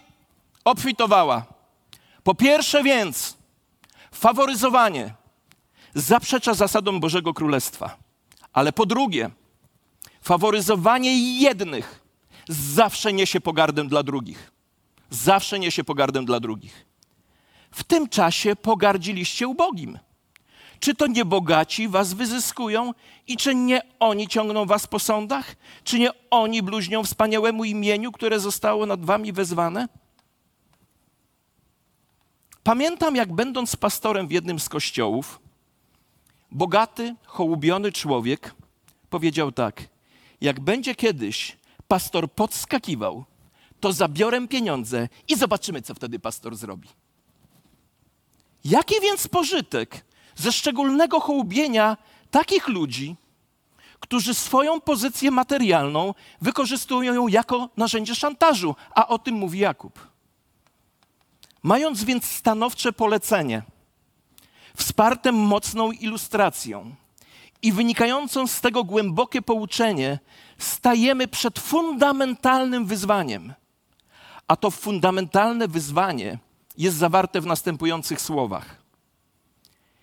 obfitowała. 0.65 1.45
Po 2.23 2.35
pierwsze 2.35 2.83
więc, 2.83 3.37
faworyzowanie 4.13 5.15
zaprzecza 5.95 6.55
zasadom 6.55 7.01
Bożego 7.01 7.35
Królestwa. 7.35 7.97
Ale 8.53 8.73
po 8.73 8.87
drugie, 8.87 9.31
faworyzowanie 10.23 11.39
jednych 11.41 12.03
zawsze 12.49 13.13
niesie 13.13 13.41
pogardę 13.41 13.85
dla 13.85 14.03
drugich. 14.03 14.53
Zawsze 15.11 15.59
niesie 15.59 15.85
pogardę 15.85 16.25
dla 16.25 16.41
drugich. 16.41 16.87
W 17.71 17.85
tym 17.85 18.09
czasie 18.09 18.57
pogardziliście 18.57 19.49
ubogim. 19.49 19.99
Czy 20.83 20.95
to 20.95 21.07
nie 21.07 21.25
bogaci 21.25 21.89
was 21.89 22.13
wyzyskują 22.13 22.93
i 23.27 23.37
czy 23.37 23.55
nie 23.55 23.83
oni 24.01 24.29
ciągną 24.29 24.67
was 24.67 24.87
po 24.87 24.99
sądach? 24.99 25.57
Czy 25.85 25.99
nie 25.99 26.11
oni 26.31 26.63
bluźnią 26.63 27.05
wspaniałemu 27.05 27.65
imieniu, 27.65 28.13
które 28.13 28.41
zostało 28.41 28.87
nad 28.87 29.05
wami 29.05 29.33
wezwane? 29.33 29.89
Pamiętam, 32.63 33.17
jak 33.17 33.33
będąc 33.33 33.77
pastorem 33.77 34.29
w 34.29 34.31
jednym 34.31 34.61
z 34.61 34.69
kościołów, 34.69 35.41
bogaty, 36.51 37.15
hołubiony 37.25 37.93
człowiek 37.93 38.55
powiedział 39.11 39.53
tak: 39.53 39.83
Jak 40.41 40.61
będzie 40.61 40.95
kiedyś 40.95 41.57
pastor 41.89 42.33
podskakiwał, 42.33 43.25
to 43.81 43.93
zabiorę 43.93 44.49
pieniądze 44.49 45.09
i 45.29 45.37
zobaczymy, 45.37 45.83
co 45.83 45.95
wtedy 45.95 46.19
pastor 46.19 46.57
zrobi. 46.57 46.89
Jaki 48.65 48.95
więc 49.03 49.29
pożytek 49.29 50.05
ze 50.37 50.53
szczególnego 50.53 51.21
hołubienia 51.21 51.97
takich 52.31 52.69
ludzi, 52.69 53.17
którzy 54.01 54.35
swoją 54.35 54.81
pozycję 54.81 55.31
materialną 55.31 56.15
wykorzystują 56.41 57.15
ją 57.15 57.29
jako 57.29 57.69
narzędzie 57.77 58.15
szantażu, 58.15 58.75
a 58.95 59.09
o 59.09 59.19
tym 59.19 59.35
mówi 59.35 59.59
Jakub. 59.59 60.09
Mając 61.63 62.05
więc 62.05 62.25
stanowcze 62.25 62.93
polecenie, 62.93 63.63
wsparte 64.77 65.33
mocną 65.33 65.93
ilustracją 65.93 66.95
i 67.63 67.73
wynikającą 67.73 68.47
z 68.47 68.61
tego 68.61 68.85
głębokie 68.85 69.43
pouczenie, 69.43 70.19
stajemy 70.59 71.29
przed 71.29 71.59
fundamentalnym 71.59 72.87
wyzwaniem. 72.87 73.55
A 74.49 74.57
to 74.57 74.71
fundamentalne 74.71 75.69
wyzwanie 75.69 76.39
jest 76.79 76.97
zawarte 76.97 77.41
w 77.41 77.47
następujących 77.47 78.21
słowach. 78.21 78.82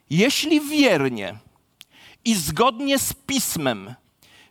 Jeśli 0.09 0.61
wiernie 0.61 1.35
i 2.25 2.35
zgodnie 2.35 2.99
z 2.99 3.13
pismem 3.13 3.95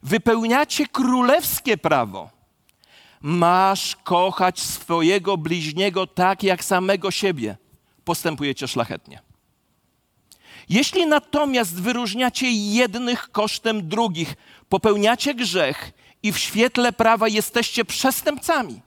wypełniacie 0.03 0.87
królewskie 0.87 1.77
prawo, 1.77 2.31
masz 3.21 3.97
kochać 3.97 4.61
swojego 4.61 5.37
bliźniego 5.37 6.07
tak 6.07 6.43
jak 6.43 6.65
samego 6.65 7.11
siebie, 7.11 7.57
postępujecie 8.05 8.69
szlachetnie. 8.69 9.23
Jeśli 10.69 11.07
natomiast 11.07 11.83
wyróżniacie 11.83 12.51
jednych 12.51 13.31
kosztem 13.31 13.89
drugich, 13.89 14.35
popełniacie 14.69 15.35
grzech 15.35 15.93
i 16.23 16.33
w 16.33 16.39
świetle 16.39 16.93
prawa 16.93 17.29
jesteście 17.29 17.85
przestępcami. 17.85 18.81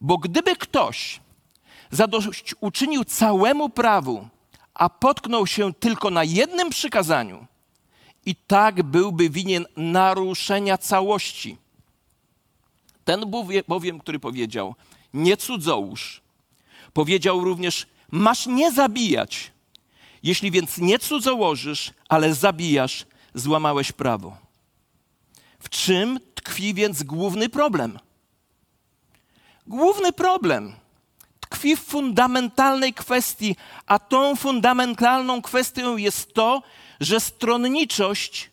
Bo 0.00 0.18
gdyby 0.18 0.56
ktoś 0.56 1.20
zadość 1.90 2.54
uczynił 2.60 3.04
całemu 3.04 3.68
prawu, 3.68 4.28
a 4.78 4.88
potknął 4.88 5.46
się 5.46 5.74
tylko 5.74 6.10
na 6.10 6.24
jednym 6.24 6.70
przykazaniu, 6.70 7.46
i 8.28 8.34
tak 8.34 8.82
byłby 8.82 9.30
winien 9.30 9.66
naruszenia 9.76 10.78
całości. 10.78 11.56
Ten 13.04 13.24
bowiem, 13.68 13.98
który 13.98 14.18
powiedział, 14.18 14.74
nie 15.14 15.36
cudzołóż, 15.36 16.20
powiedział 16.92 17.44
również, 17.44 17.86
masz 18.10 18.46
nie 18.46 18.72
zabijać. 18.72 19.52
Jeśli 20.22 20.50
więc 20.50 20.78
nie 20.78 20.98
cudzołożysz, 20.98 21.92
ale 22.08 22.34
zabijasz, 22.34 23.06
złamałeś 23.34 23.92
prawo. 23.92 24.36
W 25.58 25.68
czym 25.68 26.20
tkwi 26.34 26.74
więc 26.74 27.02
główny 27.02 27.48
problem? 27.48 27.98
Główny 29.66 30.12
problem 30.12 30.74
tkwi 31.48 31.76
w 31.76 31.84
fundamentalnej 31.84 32.94
kwestii, 32.94 33.56
a 33.86 33.98
tą 33.98 34.36
fundamentalną 34.36 35.42
kwestią 35.42 35.96
jest 35.96 36.34
to, 36.34 36.62
że 37.00 37.20
stronniczość 37.20 38.50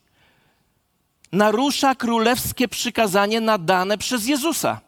narusza 1.31 1.95
królewskie 1.95 2.67
przykazanie 2.67 3.41
nadane 3.41 3.97
przez 3.97 4.27
Jezusa. 4.27 4.81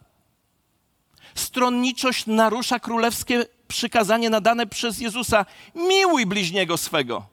Stronniczość 1.36 2.26
narusza 2.26 2.80
królewskie 2.80 3.46
przykazanie 3.68 4.30
nadane 4.30 4.68
przez 4.68 5.00
Jezusa: 5.00 5.46
miłuj 5.76 6.26
bliźniego 6.26 6.78
swego, 6.78 7.26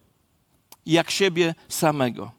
jak 0.87 1.10
siebie 1.10 1.54
samego. 1.68 2.32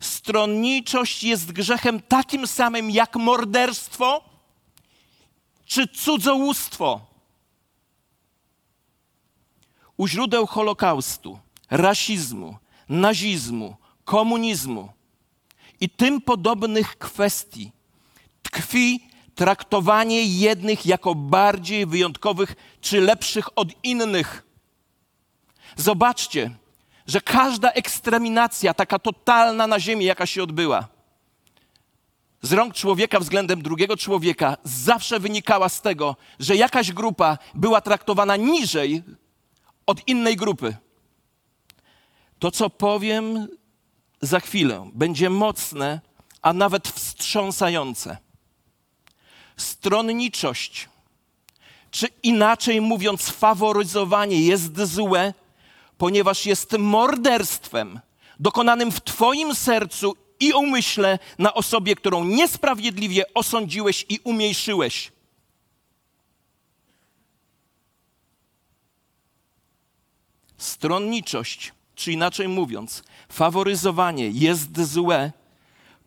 Stronniczość 0.00 1.24
jest 1.24 1.52
grzechem 1.52 2.00
takim 2.00 2.46
samym 2.46 2.90
jak 2.90 3.16
morderstwo 3.16 4.24
czy 5.66 5.88
cudzołóstwo. 5.88 7.07
U 9.98 10.08
źródeł 10.08 10.46
Holokaustu, 10.46 11.38
rasizmu, 11.70 12.56
nazizmu, 12.88 13.76
komunizmu 14.04 14.92
i 15.80 15.88
tym 15.88 16.20
podobnych 16.20 16.98
kwestii 16.98 17.72
tkwi 18.42 19.08
traktowanie 19.34 20.22
jednych 20.22 20.86
jako 20.86 21.14
bardziej 21.14 21.86
wyjątkowych 21.86 22.54
czy 22.80 23.00
lepszych 23.00 23.58
od 23.58 23.68
innych. 23.84 24.46
Zobaczcie, 25.76 26.50
że 27.06 27.20
każda 27.20 27.70
ekstreminacja, 27.70 28.74
taka 28.74 28.98
totalna 28.98 29.66
na 29.66 29.80
ziemi, 29.80 30.04
jaka 30.04 30.26
się 30.26 30.42
odbyła, 30.42 30.88
z 32.42 32.52
rąk 32.52 32.74
człowieka 32.74 33.20
względem 33.20 33.62
drugiego 33.62 33.96
człowieka, 33.96 34.56
zawsze 34.64 35.20
wynikała 35.20 35.68
z 35.68 35.82
tego, 35.82 36.16
że 36.38 36.56
jakaś 36.56 36.92
grupa 36.92 37.38
była 37.54 37.80
traktowana 37.80 38.36
niżej 38.36 39.02
od 39.88 40.08
innej 40.08 40.36
grupy. 40.36 40.76
To, 42.38 42.50
co 42.50 42.70
powiem 42.70 43.48
za 44.20 44.40
chwilę, 44.40 44.90
będzie 44.94 45.30
mocne, 45.30 46.00
a 46.42 46.52
nawet 46.52 46.88
wstrząsające. 46.88 48.16
Stronniczość, 49.56 50.88
czy 51.90 52.08
inaczej 52.22 52.80
mówiąc, 52.80 53.30
faworyzowanie 53.30 54.40
jest 54.40 54.80
złe, 54.80 55.34
ponieważ 55.98 56.46
jest 56.46 56.72
morderstwem 56.78 58.00
dokonanym 58.40 58.92
w 58.92 59.00
Twoim 59.00 59.54
sercu 59.54 60.16
i 60.40 60.52
umyśle 60.52 61.18
na 61.38 61.54
osobie, 61.54 61.94
którą 61.94 62.24
niesprawiedliwie 62.24 63.34
osądziłeś 63.34 64.06
i 64.08 64.20
umniejszyłeś. 64.24 65.12
Stronniczość, 70.58 71.72
czy 71.94 72.12
inaczej 72.12 72.48
mówiąc, 72.48 73.02
faworyzowanie 73.28 74.28
jest 74.28 74.80
złe, 74.80 75.32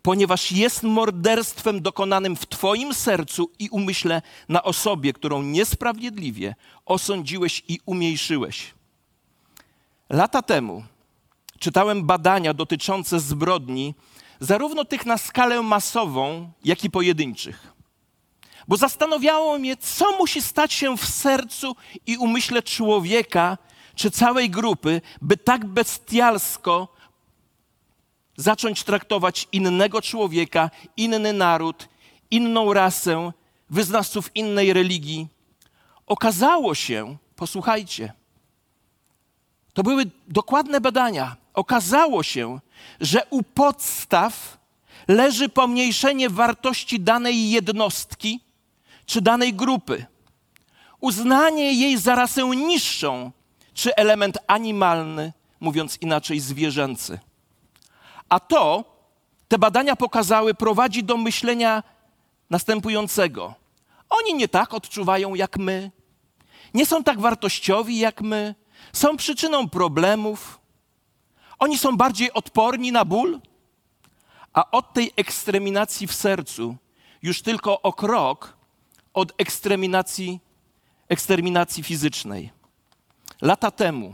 ponieważ 0.02 0.52
jest 0.52 0.84
morderstwem 0.84 1.82
dokonanym 1.82 2.36
w 2.36 2.46
Twoim 2.46 2.94
sercu 2.94 3.52
i 3.60 3.70
umyśle 3.70 4.22
na 4.50 4.64
osobie, 4.64 5.14
którą 5.14 5.42
niesprawiedliwie 5.42 6.56
osądziłeś 6.86 7.64
i 7.68 7.80
umniejszyłeś. 7.86 8.74
Lata 10.10 10.42
temu 10.42 10.84
czytałem 11.60 12.06
badania 12.06 12.54
dotyczące 12.54 13.20
zbrodni, 13.20 13.96
zarówno 14.40 14.86
tych 14.86 15.06
na 15.06 15.18
skalę 15.18 15.62
masową, 15.62 16.52
jak 16.64 16.84
i 16.84 16.90
pojedynczych. 16.90 17.74
Bo 18.68 18.78
zastanawiało 18.78 19.60
mnie, 19.60 19.78
co 19.78 20.18
musi 20.18 20.42
stać 20.42 20.74
się 20.74 20.98
w 20.98 21.06
sercu 21.06 21.76
i 22.08 22.18
umyśle 22.18 22.64
człowieka 22.64 23.58
czy 23.96 24.12
całej 24.12 24.50
grupy, 24.50 25.02
by 25.22 25.38
tak 25.38 25.66
bestialsko 25.66 26.88
zacząć 28.38 28.84
traktować 28.84 29.48
innego 29.52 30.02
człowieka, 30.02 30.70
inny 30.98 31.34
naród, 31.34 31.90
inną 32.32 32.74
rasę, 32.74 33.32
wyznawców 33.70 34.36
innej 34.36 34.74
religii. 34.74 35.28
Okazało 36.06 36.76
się, 36.76 37.18
posłuchajcie, 37.36 38.14
to 39.74 39.84
były 39.84 40.06
dokładne 40.28 40.82
badania. 40.82 41.36
okazało 41.54 42.24
się, 42.24 42.60
że 43.02 43.26
u 43.30 43.44
podstaw 43.44 44.58
leży 45.08 45.50
pomniejszenie 45.50 46.30
wartości 46.30 47.00
danej 47.00 47.52
jednostki 47.52 48.40
czy 49.06 49.22
danej 49.22 49.54
grupy, 49.54 50.06
uznanie 51.00 51.74
jej 51.74 51.98
za 51.98 52.16
rasę 52.16 52.46
niższą 52.46 53.32
czy 53.82 53.96
element 53.96 54.38
animalny, 54.48 55.34
mówiąc 55.60 55.98
inaczej 56.02 56.39
zwierzęcy. 56.39 57.20
A 58.30 58.39
to, 58.39 58.84
te 59.48 59.58
badania 59.58 59.96
pokazały, 59.96 60.54
prowadzi 60.54 61.04
do 61.04 61.17
myślenia 61.17 61.84
następującego. 62.50 63.54
Oni 64.10 64.34
nie 64.34 64.48
tak 64.48 64.74
odczuwają 64.74 65.36
jak 65.36 65.58
my, 65.58 65.91
nie 66.74 66.86
są 66.86 67.04
tak 67.04 67.20
wartościowi 67.20 68.00
jak 68.00 68.22
my, 68.22 68.56
są 68.94 69.17
przyczyną 69.17 69.70
problemów. 69.70 70.60
Oni 71.60 71.78
są 71.78 71.98
bardziej 71.98 72.34
odporni 72.34 72.91
na 72.91 73.06
ból, 73.06 73.39
a 74.54 74.72
od 74.72 74.94
tej 74.94 75.12
ekstreminacji 75.15 76.08
w 76.08 76.13
sercu 76.13 76.76
już 77.22 77.41
tylko 77.41 77.82
o 77.82 77.94
krok 77.94 78.58
od 79.13 79.34
ekstreminacji, 79.38 80.39
eksterminacji 81.10 81.84
fizycznej. 81.84 82.61
Lata 83.42 83.72
temu 83.72 84.14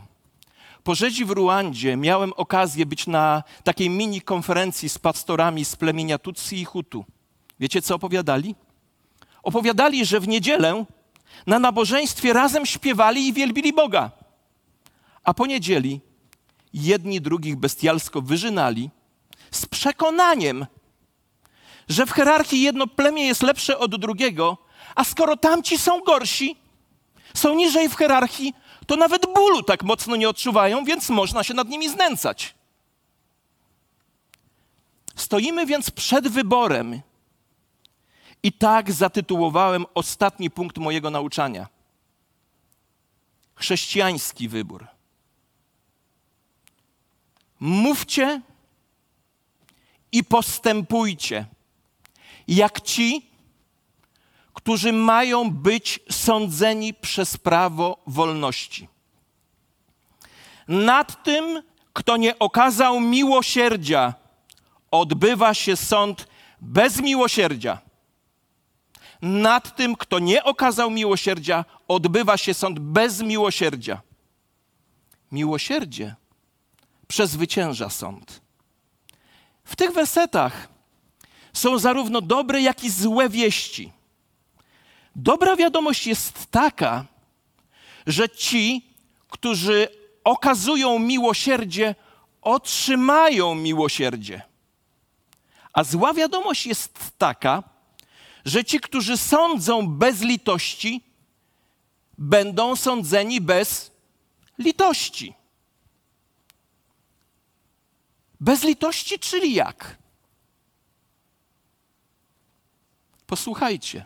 po 0.84 0.94
rzezi 0.94 1.24
w 1.24 1.30
Ruandzie 1.30 1.96
miałem 1.96 2.32
okazję 2.32 2.86
być 2.86 3.06
na 3.06 3.42
takiej 3.64 3.90
mini 3.90 4.20
konferencji 4.20 4.88
z 4.88 4.98
pastorami 4.98 5.64
z 5.64 5.76
plemienia 5.76 6.18
Tutsi 6.18 6.60
i 6.60 6.64
Hutu. 6.64 7.04
Wiecie, 7.60 7.82
co 7.82 7.94
opowiadali? 7.94 8.54
Opowiadali, 9.42 10.04
że 10.04 10.20
w 10.20 10.28
niedzielę 10.28 10.84
na 11.46 11.58
nabożeństwie 11.58 12.32
razem 12.32 12.66
śpiewali 12.66 13.28
i 13.28 13.32
wielbili 13.32 13.72
Boga. 13.72 14.10
A 15.24 15.34
po 15.34 15.46
niedzieli 15.46 16.00
jedni 16.74 17.20
drugich 17.20 17.56
bestialsko 17.56 18.22
wyżynali 18.22 18.90
z 19.50 19.66
przekonaniem, 19.66 20.66
że 21.88 22.06
w 22.06 22.10
hierarchii 22.10 22.62
jedno 22.62 22.86
plemię 22.86 23.26
jest 23.26 23.42
lepsze 23.42 23.78
od 23.78 24.00
drugiego, 24.00 24.58
a 24.94 25.04
skoro 25.04 25.36
tamci 25.36 25.78
są 25.78 26.00
gorsi, 26.00 26.56
są 27.34 27.54
niżej 27.54 27.88
w 27.88 27.94
hierarchii, 27.94 28.54
to 28.88 28.96
nawet 28.96 29.26
bólu 29.34 29.62
tak 29.62 29.82
mocno 29.82 30.16
nie 30.16 30.28
odczuwają, 30.28 30.84
więc 30.84 31.10
można 31.10 31.44
się 31.44 31.54
nad 31.54 31.68
nimi 31.68 31.88
znęcać. 31.88 32.54
Stoimy 35.16 35.66
więc 35.66 35.90
przed 35.90 36.28
wyborem. 36.28 37.00
I 38.42 38.52
tak 38.52 38.92
zatytułowałem 38.92 39.86
ostatni 39.94 40.50
punkt 40.50 40.78
mojego 40.78 41.10
nauczania. 41.10 41.66
Chrześcijański 43.54 44.48
wybór. 44.48 44.86
Mówcie 47.60 48.40
i 50.12 50.24
postępujcie 50.24 51.46
jak 52.48 52.80
ci, 52.80 53.27
którzy 54.58 54.92
mają 54.92 55.50
być 55.50 56.00
sądzeni 56.10 56.94
przez 56.94 57.36
prawo 57.36 58.02
wolności. 58.06 58.88
Nad 60.68 61.24
tym, 61.24 61.62
kto 61.92 62.16
nie 62.16 62.38
okazał 62.38 63.00
miłosierdzia, 63.00 64.14
odbywa 64.90 65.54
się 65.54 65.76
sąd 65.76 66.28
bez 66.60 67.00
miłosierdzia. 67.00 67.78
Nad 69.22 69.76
tym, 69.76 69.96
kto 69.96 70.18
nie 70.18 70.44
okazał 70.44 70.90
miłosierdzia, 70.90 71.64
odbywa 71.88 72.36
się 72.36 72.54
sąd 72.54 72.78
bez 72.78 73.22
miłosierdzia. 73.22 74.00
Miłosierdzie 75.32 76.14
przezwycięża 77.08 77.90
sąd. 77.90 78.40
W 79.64 79.76
tych 79.76 79.92
wersetach 79.92 80.68
są 81.52 81.78
zarówno 81.78 82.20
dobre, 82.20 82.60
jak 82.60 82.84
i 82.84 82.90
złe 82.90 83.28
wieści. 83.28 83.97
Dobra 85.16 85.56
wiadomość 85.56 86.06
jest 86.06 86.46
taka, 86.50 87.04
że 88.06 88.28
ci, 88.28 88.94
którzy 89.28 89.88
okazują 90.24 90.98
miłosierdzie, 90.98 91.94
otrzymają 92.42 93.54
miłosierdzie. 93.54 94.42
A 95.72 95.84
zła 95.84 96.14
wiadomość 96.14 96.66
jest 96.66 97.18
taka, 97.18 97.62
że 98.44 98.64
ci, 98.64 98.80
którzy 98.80 99.16
sądzą 99.16 99.88
bez 99.88 100.20
litości, 100.20 101.04
będą 102.18 102.76
sądzeni 102.76 103.40
bez 103.40 103.90
litości. 104.58 105.34
Bez 108.40 108.62
litości, 108.62 109.18
czyli 109.18 109.54
jak? 109.54 109.96
Posłuchajcie. 113.26 114.04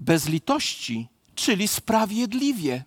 Bez 0.00 0.28
litości, 0.28 1.08
czyli 1.34 1.68
sprawiedliwie. 1.68 2.84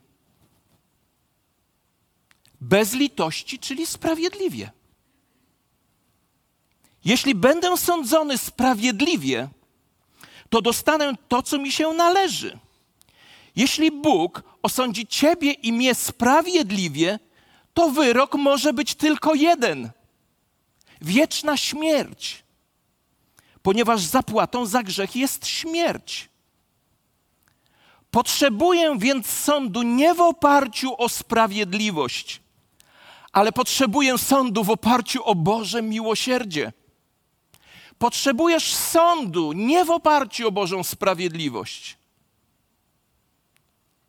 Bez 2.62 2.94
litości, 2.94 3.60
czyli 3.60 3.86
sprawiedliwie. 3.86 4.72
Jeśli 7.06 7.36
będę 7.36 7.78
sądzony 7.78 8.38
sprawiedliwie, 8.38 9.50
to 10.50 10.62
dostanę 10.62 11.14
to, 11.28 11.44
co 11.44 11.58
mi 11.58 11.72
się 11.72 11.90
należy. 11.90 12.60
Jeśli 13.56 13.92
Bóg 13.92 14.44
osądzi 14.62 15.08
ciebie 15.08 15.52
i 15.52 15.74
mnie 15.74 15.96
sprawiedliwie, 15.96 17.20
to 17.74 17.90
wyrok 17.90 18.36
może 18.36 18.74
być 18.74 18.96
tylko 18.96 19.34
jeden: 19.34 19.90
wieczna 21.02 21.58
śmierć, 21.58 22.44
ponieważ 23.62 24.02
zapłatą 24.02 24.66
za 24.66 24.84
grzech 24.84 25.16
jest 25.16 25.48
śmierć. 25.48 26.33
Potrzebuję 28.14 28.96
więc 28.98 29.28
sądu 29.28 29.82
nie 29.82 30.14
w 30.14 30.22
oparciu 30.22 31.02
o 31.02 31.10
sprawiedliwość, 31.10 32.42
ale 33.32 33.52
potrzebuję 33.52 34.18
sądu 34.18 34.64
w 34.64 34.70
oparciu 34.70 35.24
o 35.24 35.36
Boże 35.36 35.82
miłosierdzie. 35.82 36.74
Potrzebujesz 37.98 38.76
sądu 38.76 39.54
nie 39.54 39.86
w 39.86 39.92
oparciu 39.92 40.48
o 40.48 40.52
Bożą 40.52 40.84
sprawiedliwość. 40.84 41.98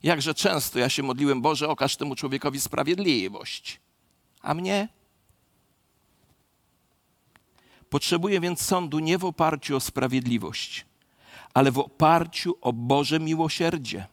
Jakże 0.03 0.35
często 0.35 0.79
ja 0.79 0.89
się 0.89 1.03
modliłem, 1.03 1.43
Boże, 1.43 1.69
okaż 1.69 1.97
temu 1.97 2.15
człowiekowi 2.15 2.61
sprawiedliwość, 2.61 3.81
a 4.43 4.55
mnie? 4.55 4.89
Potrzebuję 7.91 8.41
więc 8.41 8.63
sądu 8.63 8.99
nie 8.99 9.19
w 9.19 9.25
oparciu 9.25 9.77
o 9.77 9.81
sprawiedliwość, 9.81 10.85
ale 11.55 11.73
w 11.73 11.79
oparciu 11.79 12.57
o 12.61 12.73
Boże 12.73 13.21
miłosierdzie. 13.21 14.07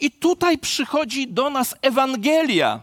I 0.00 0.10
tutaj 0.10 0.58
przychodzi 0.58 1.28
do 1.28 1.50
nas 1.50 1.74
Ewangelia, 1.82 2.82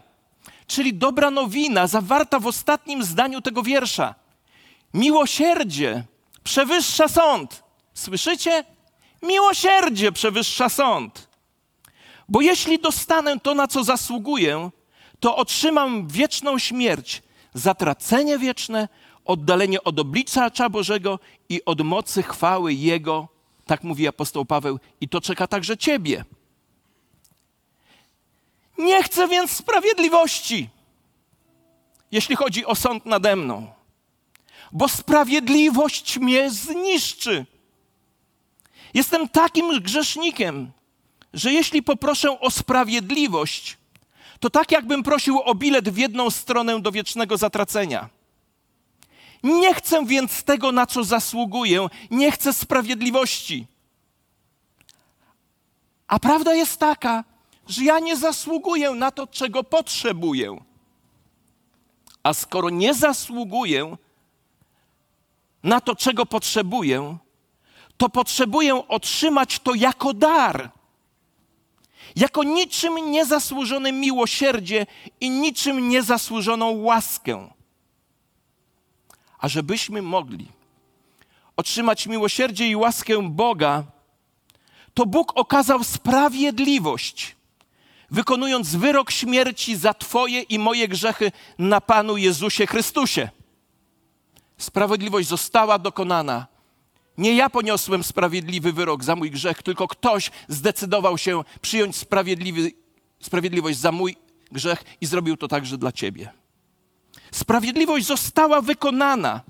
czyli 0.66 0.94
dobra 0.94 1.30
nowina 1.30 1.86
zawarta 1.86 2.40
w 2.40 2.46
ostatnim 2.46 3.04
zdaniu 3.04 3.40
tego 3.40 3.62
wiersza. 3.62 4.14
Miłosierdzie 4.94 6.04
przewyższa 6.44 7.08
sąd. 7.08 7.62
Słyszycie? 7.94 8.64
Miłosierdzie 9.22 10.12
przewyższa 10.12 10.68
sąd. 10.68 11.28
Bo 12.28 12.40
jeśli 12.40 12.78
dostanę 12.78 13.40
to, 13.40 13.54
na 13.54 13.66
co 13.68 13.84
zasługuję, 13.84 14.70
to 15.20 15.36
otrzymam 15.36 16.08
wieczną 16.08 16.58
śmierć, 16.58 17.22
zatracenie 17.54 18.38
wieczne, 18.38 18.88
oddalenie 19.24 19.84
od 19.84 19.98
oblicza 19.98 20.50
Bożego 20.70 21.18
i 21.48 21.64
od 21.64 21.80
mocy 21.80 22.22
chwały 22.22 22.74
Jego, 22.74 23.28
tak 23.68 23.84
mówi 23.84 24.08
apostoł 24.08 24.44
Paweł, 24.44 24.78
i 25.00 25.08
to 25.08 25.20
czeka 25.20 25.46
także 25.46 25.76
Ciebie. 25.76 26.24
Nie 28.78 29.02
chcę 29.02 29.28
więc 29.28 29.50
sprawiedliwości, 29.50 30.68
jeśli 32.12 32.36
chodzi 32.36 32.66
o 32.66 32.74
sąd 32.74 33.06
nade 33.06 33.36
mną, 33.36 33.72
bo 34.72 34.88
sprawiedliwość 34.88 36.18
mnie 36.18 36.50
zniszczy. 36.50 37.46
Jestem 38.94 39.28
takim 39.28 39.80
grzesznikiem, 39.80 40.70
że 41.32 41.52
jeśli 41.52 41.82
poproszę 41.82 42.40
o 42.40 42.50
sprawiedliwość, 42.50 43.76
to 44.40 44.50
tak 44.50 44.72
jakbym 44.72 45.02
prosił 45.02 45.40
o 45.40 45.54
bilet 45.54 45.88
w 45.88 45.96
jedną 45.96 46.30
stronę 46.30 46.80
do 46.80 46.92
wiecznego 46.92 47.36
zatracenia. 47.36 48.17
Nie 49.42 49.74
chcę 49.74 50.04
więc 50.06 50.42
tego, 50.42 50.72
na 50.72 50.86
co 50.86 51.04
zasługuję, 51.04 51.86
nie 52.10 52.32
chcę 52.32 52.52
sprawiedliwości. 52.52 53.66
A 56.08 56.18
prawda 56.18 56.54
jest 56.54 56.76
taka, 56.80 57.24
że 57.68 57.84
ja 57.84 57.98
nie 57.98 58.16
zasługuję 58.16 58.90
na 58.90 59.10
to, 59.10 59.26
czego 59.26 59.64
potrzebuję. 59.64 60.56
A 62.22 62.34
skoro 62.34 62.70
nie 62.70 62.94
zasługuję 62.94 63.96
na 65.62 65.80
to, 65.80 65.96
czego 65.96 66.26
potrzebuję, 66.26 67.18
to 67.96 68.08
potrzebuję 68.08 68.88
otrzymać 68.88 69.58
to 69.58 69.74
jako 69.74 70.14
dar. 70.14 70.70
jako 72.16 72.42
niczym 72.44 73.10
niezasłużone 73.10 73.92
miłosierdzie 73.92 74.86
i 75.20 75.30
niczym 75.30 75.88
niezasłużoną 75.88 76.70
łaskę. 76.70 77.48
A 79.38 79.48
żebyśmy 79.48 80.02
mogli 80.02 80.48
otrzymać 81.56 82.06
miłosierdzie 82.06 82.68
i 82.68 82.76
łaskę 82.76 83.30
Boga, 83.30 83.84
to 84.94 85.06
Bóg 85.06 85.32
okazał 85.34 85.84
sprawiedliwość, 85.84 87.36
wykonując 88.10 88.76
wyrok 88.76 89.10
śmierci 89.10 89.76
za 89.76 89.94
Twoje 89.94 90.40
i 90.40 90.58
moje 90.58 90.88
grzechy 90.88 91.32
na 91.58 91.80
Panu 91.80 92.16
Jezusie 92.16 92.66
Chrystusie. 92.66 93.28
Sprawiedliwość 94.58 95.28
została 95.28 95.78
dokonana. 95.78 96.46
Nie 97.18 97.34
ja 97.34 97.50
poniosłem 97.50 98.04
sprawiedliwy 98.04 98.72
wyrok 98.72 99.04
za 99.04 99.16
mój 99.16 99.30
grzech, 99.30 99.62
tylko 99.62 99.88
ktoś 99.88 100.30
zdecydował 100.48 101.18
się 101.18 101.44
przyjąć 101.60 101.96
sprawiedliwy, 101.96 102.72
sprawiedliwość 103.20 103.78
za 103.78 103.92
mój 103.92 104.16
grzech 104.52 104.84
i 105.00 105.06
zrobił 105.06 105.36
to 105.36 105.48
także 105.48 105.78
dla 105.78 105.92
Ciebie. 105.92 106.30
Sprawiedliwość 107.32 108.06
została 108.06 108.60
wykonana. 108.60 109.40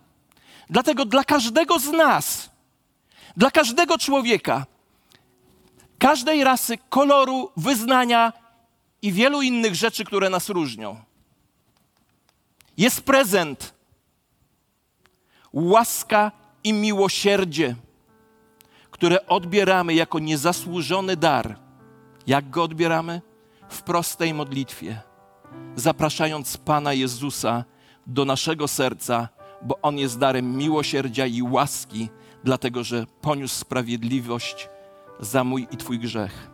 Dlatego 0.70 1.04
dla 1.04 1.24
każdego 1.24 1.78
z 1.78 1.86
nas, 1.86 2.50
dla 3.36 3.50
każdego 3.50 3.98
człowieka, 3.98 4.66
każdej 5.98 6.44
rasy, 6.44 6.78
koloru, 6.88 7.50
wyznania 7.56 8.32
i 9.02 9.12
wielu 9.12 9.42
innych 9.42 9.74
rzeczy, 9.74 10.04
które 10.04 10.30
nas 10.30 10.48
różnią, 10.48 11.00
jest 12.76 13.00
prezent, 13.00 13.74
łaska 15.52 16.32
i 16.64 16.72
miłosierdzie, 16.72 17.76
które 18.90 19.26
odbieramy 19.26 19.94
jako 19.94 20.18
niezasłużony 20.18 21.16
dar. 21.16 21.58
Jak 22.26 22.50
go 22.50 22.62
odbieramy? 22.62 23.22
W 23.68 23.82
prostej 23.82 24.34
modlitwie, 24.34 25.00
zapraszając 25.76 26.56
Pana 26.56 26.92
Jezusa 26.92 27.64
do 28.06 28.24
naszego 28.24 28.68
serca 28.68 29.28
bo 29.62 29.78
On 29.82 29.98
jest 29.98 30.18
darem 30.18 30.56
miłosierdzia 30.56 31.26
i 31.26 31.42
łaski, 31.42 32.08
dlatego 32.44 32.84
że 32.84 33.06
poniósł 33.20 33.54
sprawiedliwość 33.54 34.68
za 35.20 35.44
mój 35.44 35.66
i 35.70 35.76
Twój 35.76 35.98
grzech. 35.98 36.50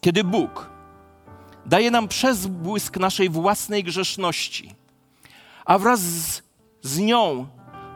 Kiedy 0.00 0.24
Bóg 0.24 0.70
daje 1.66 1.90
nam 1.90 2.08
przezbłysk 2.08 2.96
naszej 2.96 3.30
własnej 3.30 3.84
grzeszności, 3.84 4.74
a 5.64 5.78
wraz 5.78 6.00
z, 6.00 6.42
z 6.82 6.98
nią 6.98 7.46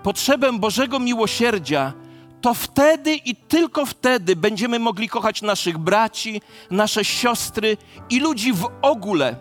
potrzebę 0.03 0.53
Bożego 0.53 0.99
miłosierdzia, 0.99 1.93
to 2.41 2.55
wtedy 2.55 3.15
i 3.15 3.37
tylko 3.37 3.87
wtedy 3.87 4.37
będziemy 4.37 4.79
mogli 4.79 5.09
kochać 5.09 5.43
naszych 5.43 5.79
braci, 5.79 6.43
nasze 6.71 7.05
siostry 7.05 7.77
i 8.11 8.21
ludzi 8.21 8.53
w 8.53 8.71
ogóle 8.83 9.37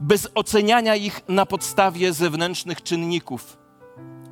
bez 0.00 0.28
oceniania 0.34 0.96
ich 0.96 1.20
na 1.28 1.46
podstawie 1.46 2.12
zewnętrznych 2.12 2.82
czynników. 2.82 3.58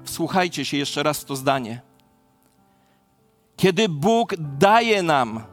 Wsłuchajcie 0.04 0.64
się 0.64 0.76
jeszcze 0.76 1.02
raz 1.02 1.20
w 1.20 1.24
to 1.24 1.36
zdanie. 1.36 1.80
Kiedy 3.56 3.88
Bóg 3.88 4.34
daje 4.38 5.02
nam 5.02 5.44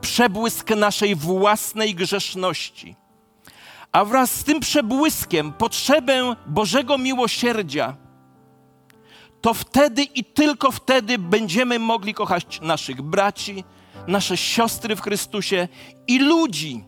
przebłysk 0.00 0.70
naszej 0.70 1.14
własnej 1.16 1.94
grzeszności, 1.94 2.96
a 3.92 4.04
wraz 4.04 4.30
z 4.30 4.44
tym 4.44 4.60
przebłyskiem 4.60 5.52
potrzebę 5.52 6.36
Bożego 6.46 6.98
miłosierdzia, 6.98 7.96
to 9.40 9.54
wtedy 9.54 10.02
i 10.02 10.24
tylko 10.24 10.70
wtedy 10.70 11.18
będziemy 11.18 11.78
mogli 11.78 12.14
kochać 12.14 12.60
naszych 12.60 13.02
braci, 13.02 13.64
nasze 14.06 14.36
siostry 14.36 14.96
w 14.96 15.00
Chrystusie 15.00 15.68
i 16.06 16.18
ludzi, 16.18 16.84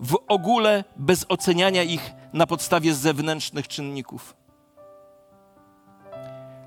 w 0.00 0.18
ogóle 0.28 0.84
bez 0.96 1.26
oceniania 1.28 1.82
ich 1.82 2.12
na 2.32 2.46
podstawie 2.46 2.94
zewnętrznych 2.94 3.68
czynników. 3.68 4.36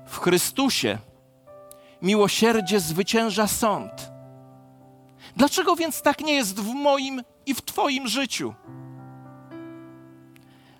W 0.06 0.18
Chrystusie 0.18 0.98
miłosierdzie 2.02 2.80
zwycięża 2.80 3.46
sąd. 3.46 4.10
Dlaczego 5.36 5.76
więc 5.76 6.02
tak 6.02 6.20
nie 6.20 6.34
jest 6.34 6.60
w 6.60 6.74
moim 6.74 7.22
i 7.46 7.54
w 7.54 7.62
Twoim 7.62 8.08
życiu? 8.08 8.54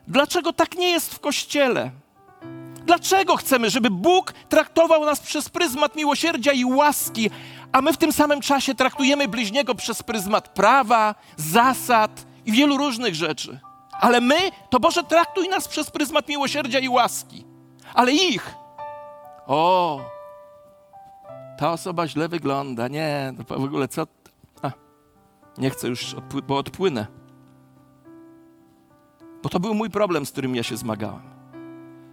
Dlaczego 0.09 0.53
tak 0.53 0.75
nie 0.75 0.91
jest 0.91 1.15
w 1.15 1.21
Kościele? 1.21 1.91
Dlaczego 2.87 3.37
chcemy, 3.37 3.71
żeby 3.71 3.91
Bóg 3.91 4.33
traktował 4.49 5.05
nas 5.05 5.21
przez 5.21 5.49
pryzmat 5.49 5.97
miłosierdzia 5.97 6.53
i 6.53 6.65
łaski, 6.65 7.31
a 7.73 7.83
my 7.83 7.93
w 7.93 7.97
tym 7.97 8.13
samym 8.13 8.41
czasie 8.41 8.75
traktujemy 8.75 9.29
bliźniego 9.29 9.75
przez 9.75 10.03
pryzmat 10.03 10.49
prawa, 10.49 11.15
zasad, 11.37 12.27
i 12.47 12.53
wielu 12.53 12.77
różnych 12.77 13.15
rzeczy. 13.15 13.61
Ale 14.01 14.21
my, 14.21 14.37
to 14.71 14.81
Boże, 14.81 15.05
traktuj 15.05 15.49
nas 15.49 15.69
przez 15.69 15.91
pryzmat 15.91 16.29
miłosierdzia 16.29 16.79
i 16.79 16.89
łaski. 16.89 17.45
Ale 17.95 18.13
ich, 18.13 18.55
o, 19.47 20.01
ta 21.59 21.73
osoba 21.73 22.09
źle 22.09 22.29
wygląda, 22.29 22.89
nie, 22.89 23.33
w 23.49 23.53
ogóle 23.65 23.89
co? 23.89 24.07
A, 24.63 24.71
nie 25.59 25.71
chcę 25.71 25.89
już, 25.89 26.17
bo 26.47 26.57
odpłynę. 26.59 27.07
Bo 29.43 29.49
to 29.49 29.61
był 29.61 29.75
mój 29.75 29.91
problem, 29.91 30.27
z 30.27 30.33
którym 30.33 30.57
ja 30.57 30.63
się 30.63 30.77
zmagałem. 30.77 31.35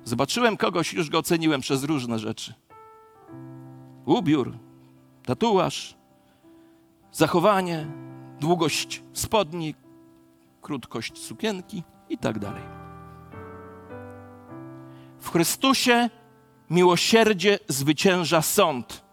Zobaczyłem 0.04 0.58
kogoś, 0.58 0.94
już 0.94 1.10
go 1.10 1.18
oceniłem 1.18 1.62
przez 1.62 1.84
różne 1.84 2.20
rzeczy. 2.20 2.54
Ubiór, 4.06 4.58
tatuaż, 5.26 5.96
zachowanie, 7.12 7.88
długość 8.40 9.04
spodni, 9.14 9.76
krótkość 10.62 11.18
sukienki 11.18 11.84
i 12.10 12.18
tak 12.18 12.40
dalej. 12.40 12.64
W 15.20 15.30
Chrystusie 15.30 16.10
miłosierdzie 16.70 17.60
zwycięża 17.68 18.42
sąd. 18.42 19.04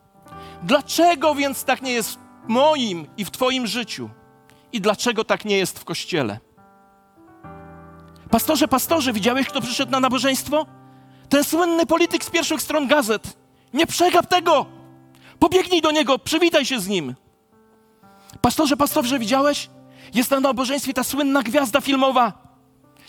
Dlaczego 0.62 1.35
więc 1.35 1.64
tak 1.64 1.83
nie 1.83 1.92
jest 1.92 2.18
w 2.18 2.48
moim 2.48 3.07
i 3.16 3.24
w 3.24 3.31
Twoim 3.31 3.66
życiu? 3.66 4.11
I 4.72 4.81
dlaczego 4.81 5.24
tak 5.24 5.44
nie 5.44 5.57
jest 5.57 5.79
w 5.79 5.85
kościele? 5.85 6.38
Pastorze, 8.31 8.68
pastorze, 8.68 9.12
widziałeś, 9.12 9.48
kto 9.48 9.61
przyszedł 9.61 9.92
na 9.92 10.01
nabożeństwo? 10.01 10.66
Ten 11.28 11.44
słynny 11.44 11.86
polityk 11.86 12.24
z 12.24 12.30
pierwszych 12.30 12.62
stron 12.62 12.86
gazet. 12.88 13.36
Nie 13.72 13.86
przegap 13.86 14.26
tego! 14.26 14.66
Pobiegnij 15.38 15.82
do 15.82 15.90
niego, 15.90 16.18
przywitaj 16.18 16.64
się 16.64 16.80
z 16.80 16.88
nim. 16.88 17.14
Pastorze, 18.40 18.76
pastorze, 18.76 19.18
widziałeś? 19.18 19.70
Jest 20.14 20.30
na 20.30 20.40
nabożeństwie 20.40 20.94
ta 20.94 21.04
słynna 21.04 21.42
gwiazda 21.42 21.80
filmowa. 21.80 22.32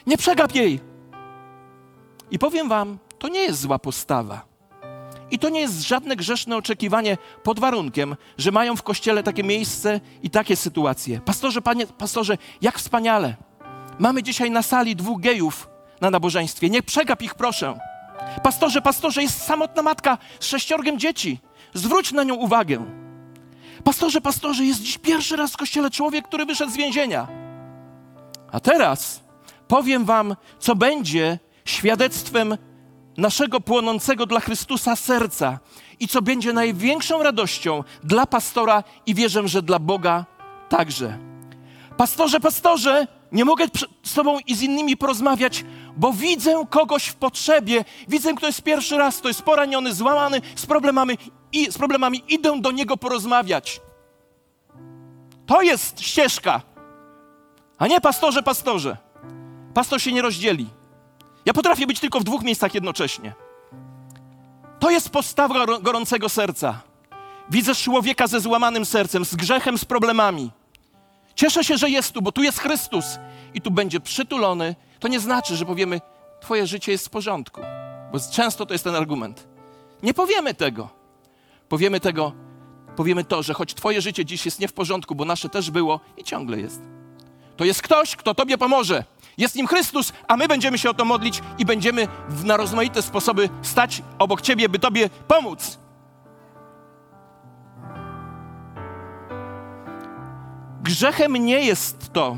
Nie 0.07 0.17
przegap 0.17 0.55
jej. 0.55 0.79
I 2.31 2.39
powiem 2.39 2.69
wam, 2.69 2.97
to 3.19 3.27
nie 3.27 3.39
jest 3.39 3.61
zła 3.61 3.79
postawa. 3.79 4.45
I 5.31 5.39
to 5.39 5.49
nie 5.49 5.59
jest 5.59 5.81
żadne 5.81 6.15
grzeszne 6.15 6.57
oczekiwanie 6.57 7.17
pod 7.43 7.59
warunkiem, 7.59 8.15
że 8.37 8.51
mają 8.51 8.75
w 8.75 8.83
kościele 8.83 9.23
takie 9.23 9.43
miejsce 9.43 9.99
i 10.23 10.29
takie 10.29 10.55
sytuacje. 10.55 11.21
Pastorze, 11.21 11.61
panie, 11.61 11.87
pastorze, 11.87 12.37
jak 12.61 12.77
wspaniale. 12.77 13.35
Mamy 13.99 14.23
dzisiaj 14.23 14.51
na 14.51 14.61
sali 14.61 14.95
dwóch 14.95 15.21
gejów 15.21 15.69
na 16.01 16.09
nabożeństwie. 16.09 16.69
Nie 16.69 16.83
przegap 16.83 17.21
ich, 17.21 17.35
proszę. 17.35 17.79
Pastorze, 18.43 18.81
pastorze, 18.81 19.21
jest 19.21 19.41
samotna 19.43 19.81
matka 19.81 20.17
z 20.39 20.45
sześciorgiem 20.45 20.99
dzieci. 20.99 21.39
Zwróć 21.73 22.11
na 22.11 22.23
nią 22.23 22.35
uwagę. 22.35 22.85
Pastorze, 23.83 24.21
pastorze, 24.21 24.63
jest 24.63 24.81
dziś 24.81 24.97
pierwszy 24.97 25.35
raz 25.35 25.53
w 25.53 25.57
kościele 25.57 25.89
człowiek, 25.89 26.27
który 26.27 26.45
wyszedł 26.45 26.71
z 26.71 26.77
więzienia. 26.77 27.27
A 28.51 28.59
teraz 28.59 29.21
powiem 29.67 30.05
Wam, 30.05 30.35
co 30.59 30.75
będzie 30.75 31.39
świadectwem 31.65 32.57
naszego 33.17 33.61
płonącego 33.61 34.25
dla 34.25 34.39
Chrystusa 34.39 34.95
serca 34.95 35.59
i 35.99 36.07
co 36.07 36.21
będzie 36.21 36.53
największą 36.53 37.23
radością 37.23 37.83
dla 38.03 38.25
pastora 38.25 38.83
i 39.05 39.15
wierzę, 39.15 39.47
że 39.47 39.61
dla 39.61 39.79
Boga 39.79 40.25
także. 40.69 41.17
Pastorze, 41.97 42.39
pastorze, 42.39 43.07
nie 43.31 43.45
mogę 43.45 43.65
z 44.03 44.13
Tobą 44.13 44.39
i 44.47 44.55
z 44.55 44.61
innymi 44.61 44.97
porozmawiać, 44.97 45.65
bo 45.97 46.13
widzę 46.13 46.65
kogoś 46.69 47.07
w 47.07 47.15
potrzebie, 47.15 47.85
widzę, 48.07 48.33
kto 48.33 48.47
jest 48.47 48.61
pierwszy 48.61 48.97
raz, 48.97 49.17
kto 49.17 49.27
jest 49.27 49.41
poraniony, 49.41 49.93
złamany, 49.93 50.41
z 50.55 50.65
problemami 50.65 51.17
i 51.51 51.71
z 51.71 51.77
problemami 51.77 52.23
idę 52.27 52.61
do 52.61 52.71
niego 52.71 52.97
porozmawiać. 52.97 53.81
To 55.45 55.61
jest 55.61 56.01
ścieżka. 56.01 56.61
A 57.77 57.87
nie 57.87 58.01
pastorze, 58.01 58.43
pastorze. 58.43 58.97
Pastor 59.73 60.01
się 60.01 60.13
nie 60.13 60.21
rozdzieli. 60.21 60.69
Ja 61.45 61.53
potrafię 61.53 61.87
być 61.87 61.99
tylko 61.99 62.19
w 62.19 62.23
dwóch 62.23 62.43
miejscach 62.43 62.73
jednocześnie. 62.73 63.33
To 64.79 64.89
jest 64.89 65.09
postawa 65.09 65.65
gorącego 65.81 66.29
serca. 66.29 66.81
Widzę 67.49 67.75
człowieka 67.75 68.27
ze 68.27 68.39
złamanym 68.39 68.85
sercem, 68.85 69.25
z 69.25 69.35
grzechem, 69.35 69.77
z 69.77 69.85
problemami. 69.85 70.51
Cieszę 71.39 71.63
się, 71.63 71.77
że 71.77 71.89
jest 71.89 72.11
tu, 72.11 72.21
bo 72.21 72.31
tu 72.31 72.43
jest 72.43 72.59
Chrystus 72.59 73.05
i 73.53 73.61
tu 73.61 73.71
będzie 73.71 73.99
przytulony. 73.99 74.75
To 74.99 75.07
nie 75.07 75.19
znaczy, 75.19 75.55
że 75.55 75.65
powiemy, 75.65 76.01
Twoje 76.41 76.67
życie 76.67 76.91
jest 76.91 77.05
w 77.05 77.09
porządku, 77.09 77.61
bo 78.11 78.19
często 78.31 78.65
to 78.65 78.73
jest 78.73 78.83
ten 78.83 78.95
argument. 78.95 79.47
Nie 80.03 80.13
powiemy 80.13 80.53
tego. 80.53 80.89
Powiemy 81.69 81.99
tego, 81.99 82.31
powiemy 82.95 83.23
to, 83.23 83.43
że 83.43 83.53
choć 83.53 83.73
Twoje 83.73 84.01
życie 84.01 84.25
dziś 84.25 84.45
jest 84.45 84.59
nie 84.59 84.67
w 84.67 84.73
porządku, 84.73 85.15
bo 85.15 85.25
nasze 85.25 85.49
też 85.49 85.71
było 85.71 85.99
i 86.17 86.23
ciągle 86.23 86.59
jest, 86.59 86.81
to 87.57 87.65
jest 87.65 87.81
ktoś, 87.81 88.15
kto 88.15 88.35
Tobie 88.35 88.57
pomoże. 88.57 89.03
Jest 89.37 89.55
nim 89.55 89.67
Chrystus, 89.67 90.13
a 90.27 90.37
my 90.37 90.47
będziemy 90.47 90.77
się 90.77 90.89
o 90.89 90.93
to 90.93 91.05
modlić 91.05 91.41
i 91.57 91.65
będziemy 91.65 92.07
na 92.43 92.57
rozmaite 92.57 93.01
sposoby 93.01 93.49
stać 93.61 94.03
obok 94.17 94.41
Ciebie, 94.41 94.69
by 94.69 94.79
Tobie 94.79 95.09
pomóc. 95.27 95.79
Grzechem 100.89 101.33
nie 101.33 101.61
jest 101.65 102.13
to, 102.13 102.37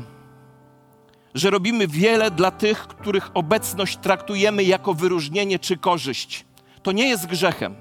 że 1.34 1.50
robimy 1.50 1.88
wiele 1.88 2.30
dla 2.30 2.50
tych, 2.50 2.86
których 2.86 3.30
obecność 3.34 3.96
traktujemy 3.96 4.64
jako 4.64 4.94
wyróżnienie 4.94 5.58
czy 5.58 5.76
korzyść. 5.76 6.44
To 6.82 6.92
nie 6.92 7.08
jest 7.08 7.26
grzechem. 7.26 7.74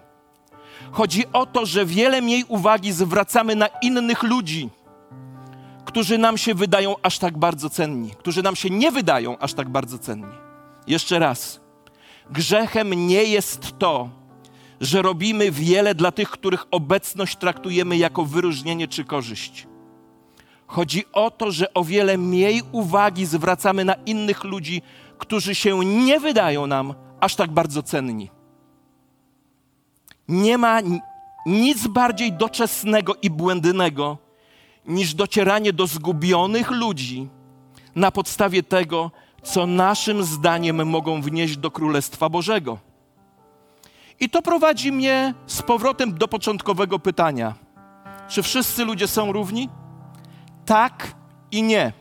Chodzi 0.91 1.23
o 1.33 1.45
to, 1.45 1.65
że 1.65 1.85
wiele 1.85 2.21
mniej 2.21 2.43
uwagi 2.47 2.91
zwracamy 2.91 3.55
na 3.55 3.67
innych 3.67 4.23
ludzi, 4.23 4.69
którzy 5.85 6.17
nam 6.17 6.37
się 6.37 6.53
wydają 6.53 6.95
aż 7.03 7.19
tak 7.19 7.37
bardzo 7.37 7.69
cenni, 7.69 8.11
którzy 8.11 8.43
nam 8.43 8.55
się 8.55 8.69
nie 8.69 8.91
wydają 8.91 9.37
aż 9.37 9.53
tak 9.53 9.69
bardzo 9.69 9.97
cenni. 9.97 10.35
Jeszcze 10.87 11.19
raz. 11.19 11.59
Grzechem 12.29 13.07
nie 13.07 13.23
jest 13.23 13.79
to, 13.79 14.09
że 14.81 15.01
robimy 15.01 15.51
wiele 15.51 15.95
dla 15.95 16.11
tych, 16.11 16.29
których 16.29 16.65
obecność 16.71 17.35
traktujemy 17.37 17.97
jako 17.97 18.25
wyróżnienie 18.25 18.87
czy 18.87 19.05
korzyść. 19.05 19.70
Chodzi 20.71 21.03
o 21.13 21.31
to, 21.31 21.51
że 21.51 21.73
o 21.73 21.83
wiele 21.83 22.17
mniej 22.17 22.61
uwagi 22.71 23.25
zwracamy 23.25 23.85
na 23.85 23.93
innych 23.93 24.43
ludzi, 24.43 24.81
którzy 25.17 25.55
się 25.55 25.85
nie 25.85 26.19
wydają 26.19 26.67
nam 26.67 26.93
aż 27.19 27.35
tak 27.35 27.51
bardzo 27.51 27.83
cenni. 27.83 28.29
Nie 30.27 30.57
ma 30.57 30.79
nic 31.45 31.87
bardziej 31.87 32.33
doczesnego 32.33 33.15
i 33.21 33.29
błędnego 33.29 34.17
niż 34.85 35.13
docieranie 35.13 35.73
do 35.73 35.87
zgubionych 35.87 36.71
ludzi 36.71 37.29
na 37.95 38.11
podstawie 38.11 38.63
tego, 38.63 39.11
co 39.43 39.67
naszym 39.67 40.23
zdaniem 40.23 40.87
mogą 40.87 41.21
wnieść 41.21 41.57
do 41.57 41.71
Królestwa 41.71 42.29
Bożego. 42.29 42.77
I 44.19 44.29
to 44.29 44.41
prowadzi 44.41 44.91
mnie 44.91 45.33
z 45.45 45.61
powrotem 45.61 46.17
do 46.17 46.27
początkowego 46.27 46.99
pytania: 46.99 47.55
czy 48.27 48.43
wszyscy 48.43 48.85
ludzie 48.85 49.07
są 49.07 49.31
równi? 49.31 49.69
Tak 50.71 51.15
i 51.51 51.63
nie. 51.63 51.93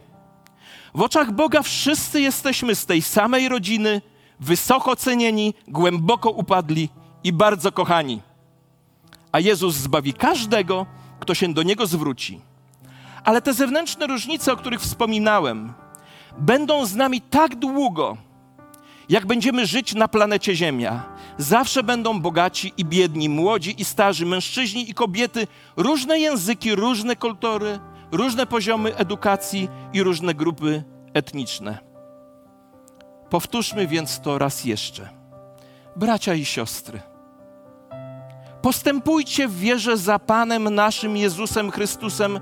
W 0.95 1.03
oczach 1.03 1.33
Boga 1.33 1.63
wszyscy 1.63 2.21
jesteśmy 2.21 2.75
z 2.75 2.87
tej 2.87 3.03
samej 3.03 3.49
rodziny, 3.49 4.03
wysoko 4.41 4.97
cenieni, 4.97 5.55
głęboko 5.69 6.31
upadli 6.31 6.89
i 7.25 7.33
bardzo 7.33 7.73
kochani. 7.73 8.23
A 9.33 9.41
Jezus 9.41 9.75
zbawi 9.75 10.15
każdego, 10.15 10.87
kto 11.21 11.35
się 11.35 11.55
do 11.55 11.63
Niego 11.63 11.87
zwróci. 11.87 12.41
Ale 13.25 13.43
te 13.43 13.55
zewnętrzne 13.55 14.07
różnice, 14.07 14.53
o 14.53 14.57
których 14.57 14.81
wspominałem, 14.81 15.73
będą 16.39 16.87
z 16.87 16.95
nami 16.95 17.21
tak 17.21 17.57
długo, 17.57 18.17
jak 19.09 19.27
będziemy 19.27 19.67
żyć 19.67 19.95
na 19.95 20.09
planecie 20.09 20.57
Ziemia. 20.57 21.03
Zawsze 21.39 21.83
będą 21.83 22.21
bogaci 22.21 22.73
i 22.77 22.85
biedni, 22.85 23.29
młodzi 23.29 23.81
i 23.81 23.85
starzy, 23.85 24.27
mężczyźni 24.27 24.91
i 24.91 24.95
kobiety, 24.95 25.47
różne 25.77 26.19
języki, 26.19 26.75
różne 26.75 27.17
kultury, 27.17 27.81
różne 28.13 28.47
poziomy 28.47 28.97
edukacji 28.97 29.69
i 29.93 30.03
różne 30.03 30.35
grupy 30.35 30.85
etniczne. 31.15 31.79
Powtórzmy 33.31 33.87
więc 33.87 34.21
to 34.21 34.39
raz 34.39 34.65
jeszcze. 34.65 35.09
Bracia 35.97 36.35
i 36.35 36.45
siostry, 36.45 37.01
postępujcie 38.63 39.49
w 39.49 39.59
wierze 39.59 39.97
za 39.97 40.19
Panem 40.19 40.75
naszym 40.75 41.17
Jezusem 41.17 41.71
Chrystusem. 41.71 42.41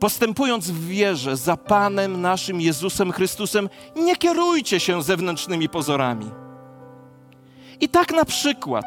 Postępując 0.00 0.70
w 0.70 0.86
wierze 0.86 1.36
za 1.36 1.56
Panem 1.56 2.20
naszym 2.20 2.60
Jezusem 2.60 3.12
Chrystusem, 3.12 3.68
nie 3.96 4.16
kierujcie 4.16 4.80
się 4.80 5.02
zewnętrznymi 5.02 5.68
pozorami. 5.68 6.30
I 7.80 7.88
tak 7.88 8.12
na 8.12 8.24
przykład, 8.24 8.86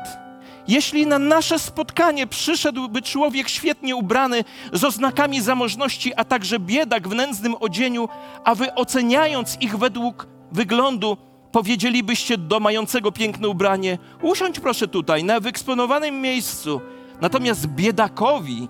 jeśli 0.68 1.08
na 1.08 1.20
nasze 1.20 1.60
spotkanie 1.60 2.28
przyszedłby 2.28 3.02
człowiek 3.02 3.50
świetnie 3.50 3.96
ubrany, 3.96 4.44
z 4.74 4.84
oznakami 4.84 5.42
zamożności, 5.42 6.14
a 6.16 6.24
także 6.24 6.60
biedak 6.60 7.08
w 7.08 7.16
nędznym 7.16 7.56
odzieniu, 7.60 8.10
a 8.44 8.56
wy 8.56 8.76
oceniając 8.76 9.58
ich 9.62 9.78
według 9.78 10.28
wyglądu, 10.52 11.18
powiedzielibyście 11.52 12.38
do 12.38 12.60
mającego 12.60 13.12
piękne 13.12 13.48
ubranie: 13.48 13.98
Usiądź 14.22 14.60
proszę 14.60 14.88
tutaj, 14.88 15.24
na 15.24 15.40
wyeksponowanym 15.40 16.22
miejscu. 16.22 16.82
Natomiast 17.22 17.68
biedakowi 17.68 18.68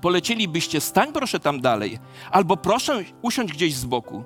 polecielibyście: 0.00 0.80
Stań 0.80 1.12
proszę 1.12 1.40
tam 1.40 1.60
dalej, 1.60 1.98
albo 2.30 2.56
proszę 2.56 3.04
usiądź 3.22 3.52
gdzieś 3.52 3.74
z 3.74 3.84
boku 3.84 4.24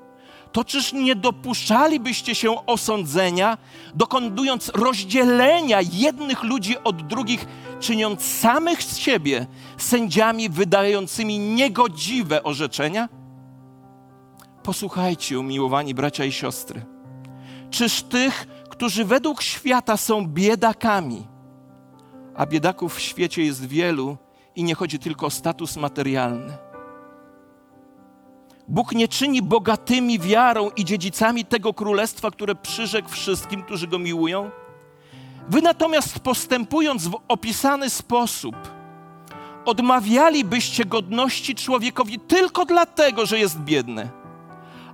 to 0.54 0.64
czyż 0.64 0.92
nie 0.92 1.16
dopuszczalibyście 1.16 2.34
się 2.34 2.66
osądzenia, 2.66 3.58
dokonując 3.94 4.68
rozdzielenia 4.74 5.78
jednych 5.92 6.42
ludzi 6.42 6.76
od 6.84 7.06
drugich, 7.06 7.46
czyniąc 7.80 8.22
samych 8.22 8.82
z 8.82 8.96
siebie 8.96 9.46
sędziami 9.76 10.48
wydającymi 10.48 11.38
niegodziwe 11.38 12.42
orzeczenia? 12.42 13.08
Posłuchajcie, 14.62 15.38
umiłowani 15.38 15.94
bracia 15.94 16.24
i 16.24 16.32
siostry. 16.32 16.82
Czyż 17.70 18.02
tych, 18.02 18.46
którzy 18.70 19.04
według 19.04 19.42
świata 19.42 19.96
są 19.96 20.26
biedakami, 20.26 21.26
a 22.34 22.46
biedaków 22.46 22.94
w 22.94 23.00
świecie 23.00 23.44
jest 23.44 23.66
wielu 23.66 24.16
i 24.56 24.64
nie 24.64 24.74
chodzi 24.74 24.98
tylko 24.98 25.26
o 25.26 25.30
status 25.30 25.76
materialny, 25.76 26.56
Bóg 28.68 28.92
nie 28.92 29.08
czyni 29.08 29.42
bogatymi 29.42 30.18
wiarą 30.18 30.70
i 30.76 30.84
dziedzicami 30.84 31.44
tego 31.44 31.74
królestwa, 31.74 32.30
które 32.30 32.54
przyrzekł 32.54 33.08
wszystkim, 33.08 33.62
którzy 33.62 33.86
go 33.86 33.98
miłują. 33.98 34.50
Wy 35.48 35.62
natomiast 35.62 36.18
postępując 36.20 37.08
w 37.08 37.18
opisany 37.28 37.90
sposób, 37.90 38.56
odmawialibyście 39.64 40.84
godności 40.84 41.54
człowiekowi 41.54 42.20
tylko 42.20 42.64
dlatego, 42.64 43.26
że 43.26 43.38
jest 43.38 43.60
biedny. 43.60 44.08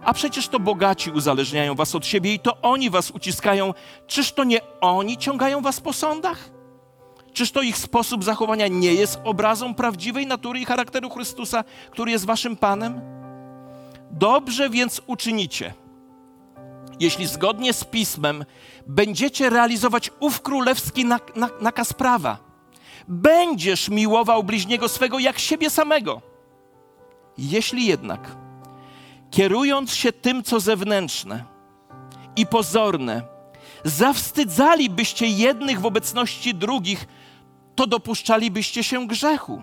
A 0.05 0.13
przecież 0.15 0.49
to 0.49 0.61
bogaci 0.61 1.11
uzależniają 1.11 1.75
was 1.75 1.95
od 1.95 2.07
siebie 2.07 2.35
i 2.35 2.39
to 2.39 2.61
oni 2.63 2.91
was 2.91 3.11
uciskają. 3.11 3.75
Czyż 4.07 4.33
to 4.33 4.45
nie 4.45 4.61
oni 4.81 5.19
ciągają 5.19 5.61
was 5.61 5.81
po 5.81 5.93
sądach? 5.93 6.51
Czyż 7.33 7.51
to 7.51 7.63
ich 7.63 7.79
sposób 7.79 8.25
zachowania 8.25 8.69
nie 8.69 8.95
jest 8.95 9.21
obrazą 9.25 9.75
prawdziwej 9.75 10.27
natury 10.27 10.61
i 10.61 10.65
charakteru 10.65 11.11
Chrystusa, 11.11 11.65
który 11.91 12.11
jest 12.11 12.27
waszym 12.27 12.57
Panem? 12.57 13.20
Dobrze 14.11 14.71
więc 14.71 15.03
uczynicie, 15.07 15.75
jeśli 17.01 17.27
zgodnie 17.27 17.73
z 17.73 17.85
pismem 17.85 18.45
będziecie 18.87 19.51
realizować 19.51 20.11
ów 20.21 20.41
królewski 20.41 21.05
nak 21.05 21.37
nak 21.37 21.63
nakaz 21.63 21.93
prawa. 21.93 22.39
Będziesz 23.09 23.89
miłował 23.89 24.43
bliźniego 24.43 24.89
swego 24.89 25.19
jak 25.19 25.39
siebie 25.39 25.71
samego. 25.71 26.23
Jeśli 27.39 27.87
jednak, 27.87 28.37
kierując 29.31 29.95
się 29.95 30.13
tym, 30.13 30.43
co 30.43 30.61
zewnętrzne 30.61 31.45
i 32.37 32.47
pozorne, 32.47 33.23
zawstydzalibyście 33.85 35.27
jednych 35.27 35.81
w 35.81 35.87
obecności 35.87 36.55
drugich, 36.55 37.07
to 37.75 37.87
dopuszczalibyście 37.87 38.85
się 38.85 39.07
grzechu 39.07 39.63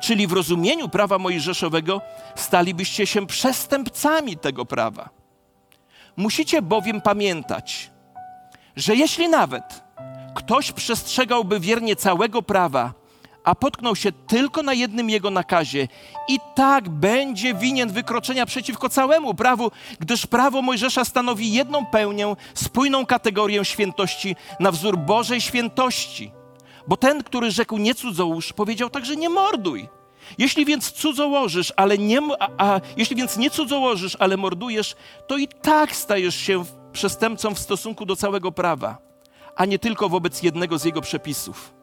czyli 0.00 0.26
w 0.26 0.32
rozumieniu 0.32 0.88
prawa 0.88 1.18
mojżeszowego 1.18 2.00
stalibyście 2.36 3.06
się 3.06 3.26
przestępcami 3.26 4.36
tego 4.36 4.64
prawa. 4.64 5.08
Musicie 6.16 6.62
bowiem 6.62 7.00
pamiętać, 7.00 7.90
że 8.76 8.96
jeśli 8.96 9.28
nawet 9.28 9.82
ktoś 10.34 10.72
przestrzegałby 10.72 11.60
wiernie 11.60 11.96
całego 11.96 12.42
prawa, 12.42 12.94
a 13.44 13.54
potknął 13.54 13.96
się 13.96 14.12
tylko 14.12 14.62
na 14.62 14.74
jednym 14.74 15.10
jego 15.10 15.30
nakazie, 15.30 15.88
i 16.28 16.38
tak 16.54 16.88
będzie 16.88 17.54
winien 17.54 17.92
wykroczenia 17.92 18.46
przeciwko 18.46 18.88
całemu 18.88 19.34
prawu, 19.34 19.70
gdyż 20.00 20.26
prawo 20.26 20.62
Mojżesza 20.62 21.04
stanowi 21.04 21.52
jedną 21.52 21.86
pełnię, 21.86 22.36
spójną 22.54 23.06
kategorię 23.06 23.64
świętości 23.64 24.36
na 24.60 24.70
wzór 24.70 24.98
Bożej 24.98 25.40
świętości. 25.40 26.37
Bo 26.88 26.96
ten, 26.96 27.22
który 27.22 27.50
rzekł 27.50 27.78
nie 27.78 27.94
cudzołóż, 27.94 28.52
powiedział 28.52 28.90
także 28.90 29.16
nie 29.16 29.28
morduj. 29.28 29.88
Jeśli 30.38 30.64
więc 30.64 30.92
cudzołożysz, 30.92 31.72
ale 31.76 31.98
nie, 31.98 32.20
a, 32.40 32.48
a, 32.58 32.80
jeśli 32.96 33.16
więc 33.16 33.36
nie 33.36 33.50
cudzołożysz, 33.50 34.16
ale 34.20 34.36
mordujesz, 34.36 34.96
to 35.26 35.36
i 35.36 35.48
tak 35.48 35.96
stajesz 35.96 36.36
się 36.36 36.64
przestępcą 36.92 37.54
w 37.54 37.58
stosunku 37.58 38.06
do 38.06 38.16
całego 38.16 38.52
prawa, 38.52 38.98
a 39.56 39.64
nie 39.64 39.78
tylko 39.78 40.08
wobec 40.08 40.42
jednego 40.42 40.78
z 40.78 40.84
jego 40.84 41.00
przepisów. 41.00 41.74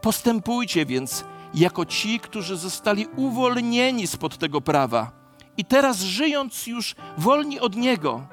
Postępujcie 0.00 0.86
więc 0.86 1.24
jako 1.54 1.84
ci, 1.86 2.20
którzy 2.20 2.56
zostali 2.56 3.06
uwolnieni 3.16 4.06
spod 4.06 4.38
tego 4.38 4.60
prawa 4.60 5.12
i 5.56 5.64
teraz 5.64 6.00
żyjąc 6.00 6.66
już 6.66 6.94
wolni 7.18 7.60
od 7.60 7.76
niego. 7.76 8.26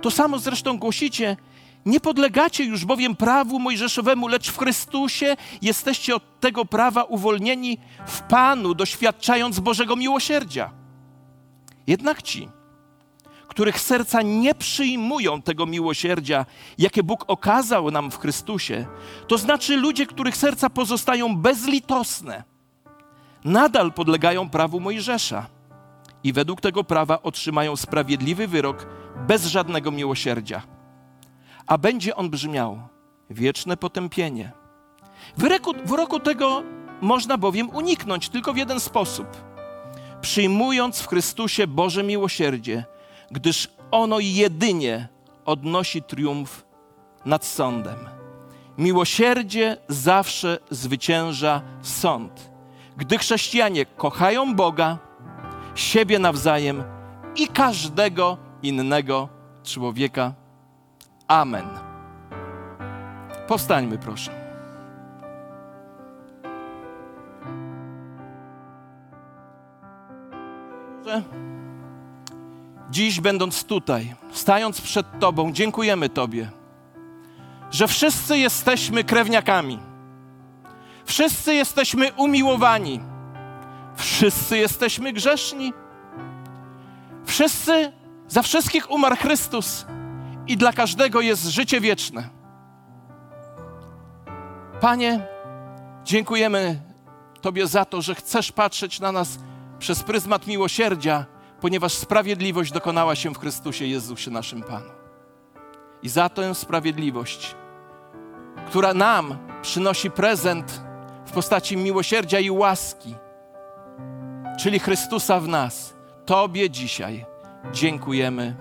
To 0.00 0.10
samo 0.10 0.38
zresztą 0.38 0.78
głosicie, 0.78 1.36
Nie 1.86 2.00
podlegacie 2.00 2.64
już 2.64 2.84
bowiem 2.84 3.16
prawu 3.16 3.58
mojżeszowemu, 3.58 4.28
lecz 4.28 4.50
w 4.50 4.58
Chrystusie 4.58 5.36
jesteście 5.62 6.16
od 6.16 6.40
tego 6.40 6.64
prawa 6.64 7.04
uwolnieni 7.04 7.78
w 8.06 8.20
Panu, 8.20 8.74
doświadczając 8.74 9.60
Bożego 9.60 9.96
miłosierdzia. 9.96 10.70
Jednak 11.86 12.22
ci, 12.22 12.48
których 13.48 13.80
serca 13.80 14.22
nie 14.22 14.54
przyjmują 14.54 15.42
tego 15.42 15.66
miłosierdzia, 15.66 16.46
jakie 16.78 17.02
Bóg 17.02 17.24
okazał 17.28 17.90
nam 17.90 18.10
w 18.10 18.18
Chrystusie, 18.18 18.86
to 19.28 19.38
znaczy 19.38 19.76
ludzie, 19.76 20.06
których 20.06 20.36
serca 20.36 20.70
pozostają 20.70 21.36
bezlitosne, 21.36 22.44
nadal 23.44 23.92
podlegają 23.92 24.50
prawu 24.50 24.80
Mojżesza 24.80 25.46
i 26.24 26.32
według 26.32 26.60
tego 26.60 26.84
prawa 26.84 27.22
otrzymają 27.22 27.76
sprawiedliwy 27.76 28.48
wyrok 28.48 28.86
bez 29.26 29.46
żadnego 29.46 29.90
miłosierdzia. 29.90 30.62
A 31.66 31.78
będzie 31.78 32.16
on 32.16 32.30
brzmiał 32.30 32.80
wieczne 33.30 33.76
potępienie. 33.76 34.52
Wyroku, 35.36 35.72
wyroku 35.84 36.20
tego 36.20 36.62
można 37.00 37.38
bowiem 37.38 37.70
uniknąć 37.70 38.28
tylko 38.28 38.52
w 38.52 38.56
jeden 38.56 38.80
sposób. 38.80 39.26
Przyjmując 40.20 41.00
w 41.00 41.08
Chrystusie 41.08 41.66
Boże 41.66 42.02
miłosierdzie, 42.02 42.84
gdyż 43.30 43.68
ono 43.90 44.18
jedynie 44.20 45.08
odnosi 45.44 46.02
triumf 46.02 46.64
nad 47.24 47.44
sądem. 47.44 48.08
Miłosierdzie 48.78 49.76
zawsze 49.88 50.58
zwycięża 50.70 51.62
sąd. 51.82 52.50
Gdy 52.96 53.18
chrześcijanie 53.18 53.86
kochają 53.86 54.54
Boga, 54.54 54.98
siebie 55.74 56.18
nawzajem 56.18 56.84
i 57.36 57.48
każdego 57.48 58.38
innego 58.62 59.28
człowieka. 59.64 60.41
Amen. 61.32 61.68
Powstańmy, 63.48 63.98
proszę. 63.98 64.30
Dziś, 72.90 73.20
będąc 73.20 73.64
tutaj, 73.64 74.14
stając 74.32 74.80
przed 74.80 75.06
Tobą, 75.20 75.52
dziękujemy 75.52 76.08
Tobie, 76.08 76.50
że 77.70 77.88
wszyscy 77.88 78.38
jesteśmy 78.38 79.04
krewniakami. 79.04 79.78
Wszyscy 81.04 81.54
jesteśmy 81.54 82.12
umiłowani. 82.12 83.00
Wszyscy 83.96 84.58
jesteśmy 84.58 85.12
grzeszni. 85.12 85.72
Wszyscy, 87.24 87.92
za 88.28 88.42
wszystkich 88.42 88.90
umarł 88.90 89.16
Chrystus 89.16 89.86
i 90.46 90.56
dla 90.56 90.72
każdego 90.72 91.20
jest 91.20 91.44
życie 91.44 91.80
wieczne. 91.80 92.28
Panie, 94.80 95.26
dziękujemy 96.04 96.80
Tobie 97.40 97.66
za 97.66 97.84
to, 97.84 98.02
że 98.02 98.14
chcesz 98.14 98.52
patrzeć 98.52 99.00
na 99.00 99.12
nas 99.12 99.38
przez 99.78 100.02
pryzmat 100.02 100.46
miłosierdzia, 100.46 101.26
ponieważ 101.60 101.92
sprawiedliwość 101.92 102.72
dokonała 102.72 103.14
się 103.14 103.34
w 103.34 103.38
Chrystusie 103.38 103.86
Jezusie, 103.86 104.30
naszym 104.30 104.62
Panu. 104.62 104.90
I 106.02 106.08
za 106.08 106.28
tę 106.28 106.54
sprawiedliwość, 106.54 107.54
która 108.66 108.94
nam 108.94 109.36
przynosi 109.62 110.10
prezent 110.10 110.82
w 111.26 111.32
postaci 111.32 111.76
miłosierdzia 111.76 112.38
i 112.38 112.50
łaski, 112.50 113.14
czyli 114.58 114.78
Chrystusa 114.78 115.40
w 115.40 115.48
nas, 115.48 115.94
Tobie 116.26 116.70
dzisiaj 116.70 117.26
dziękujemy. 117.72 118.56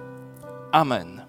Amen. 0.71 1.20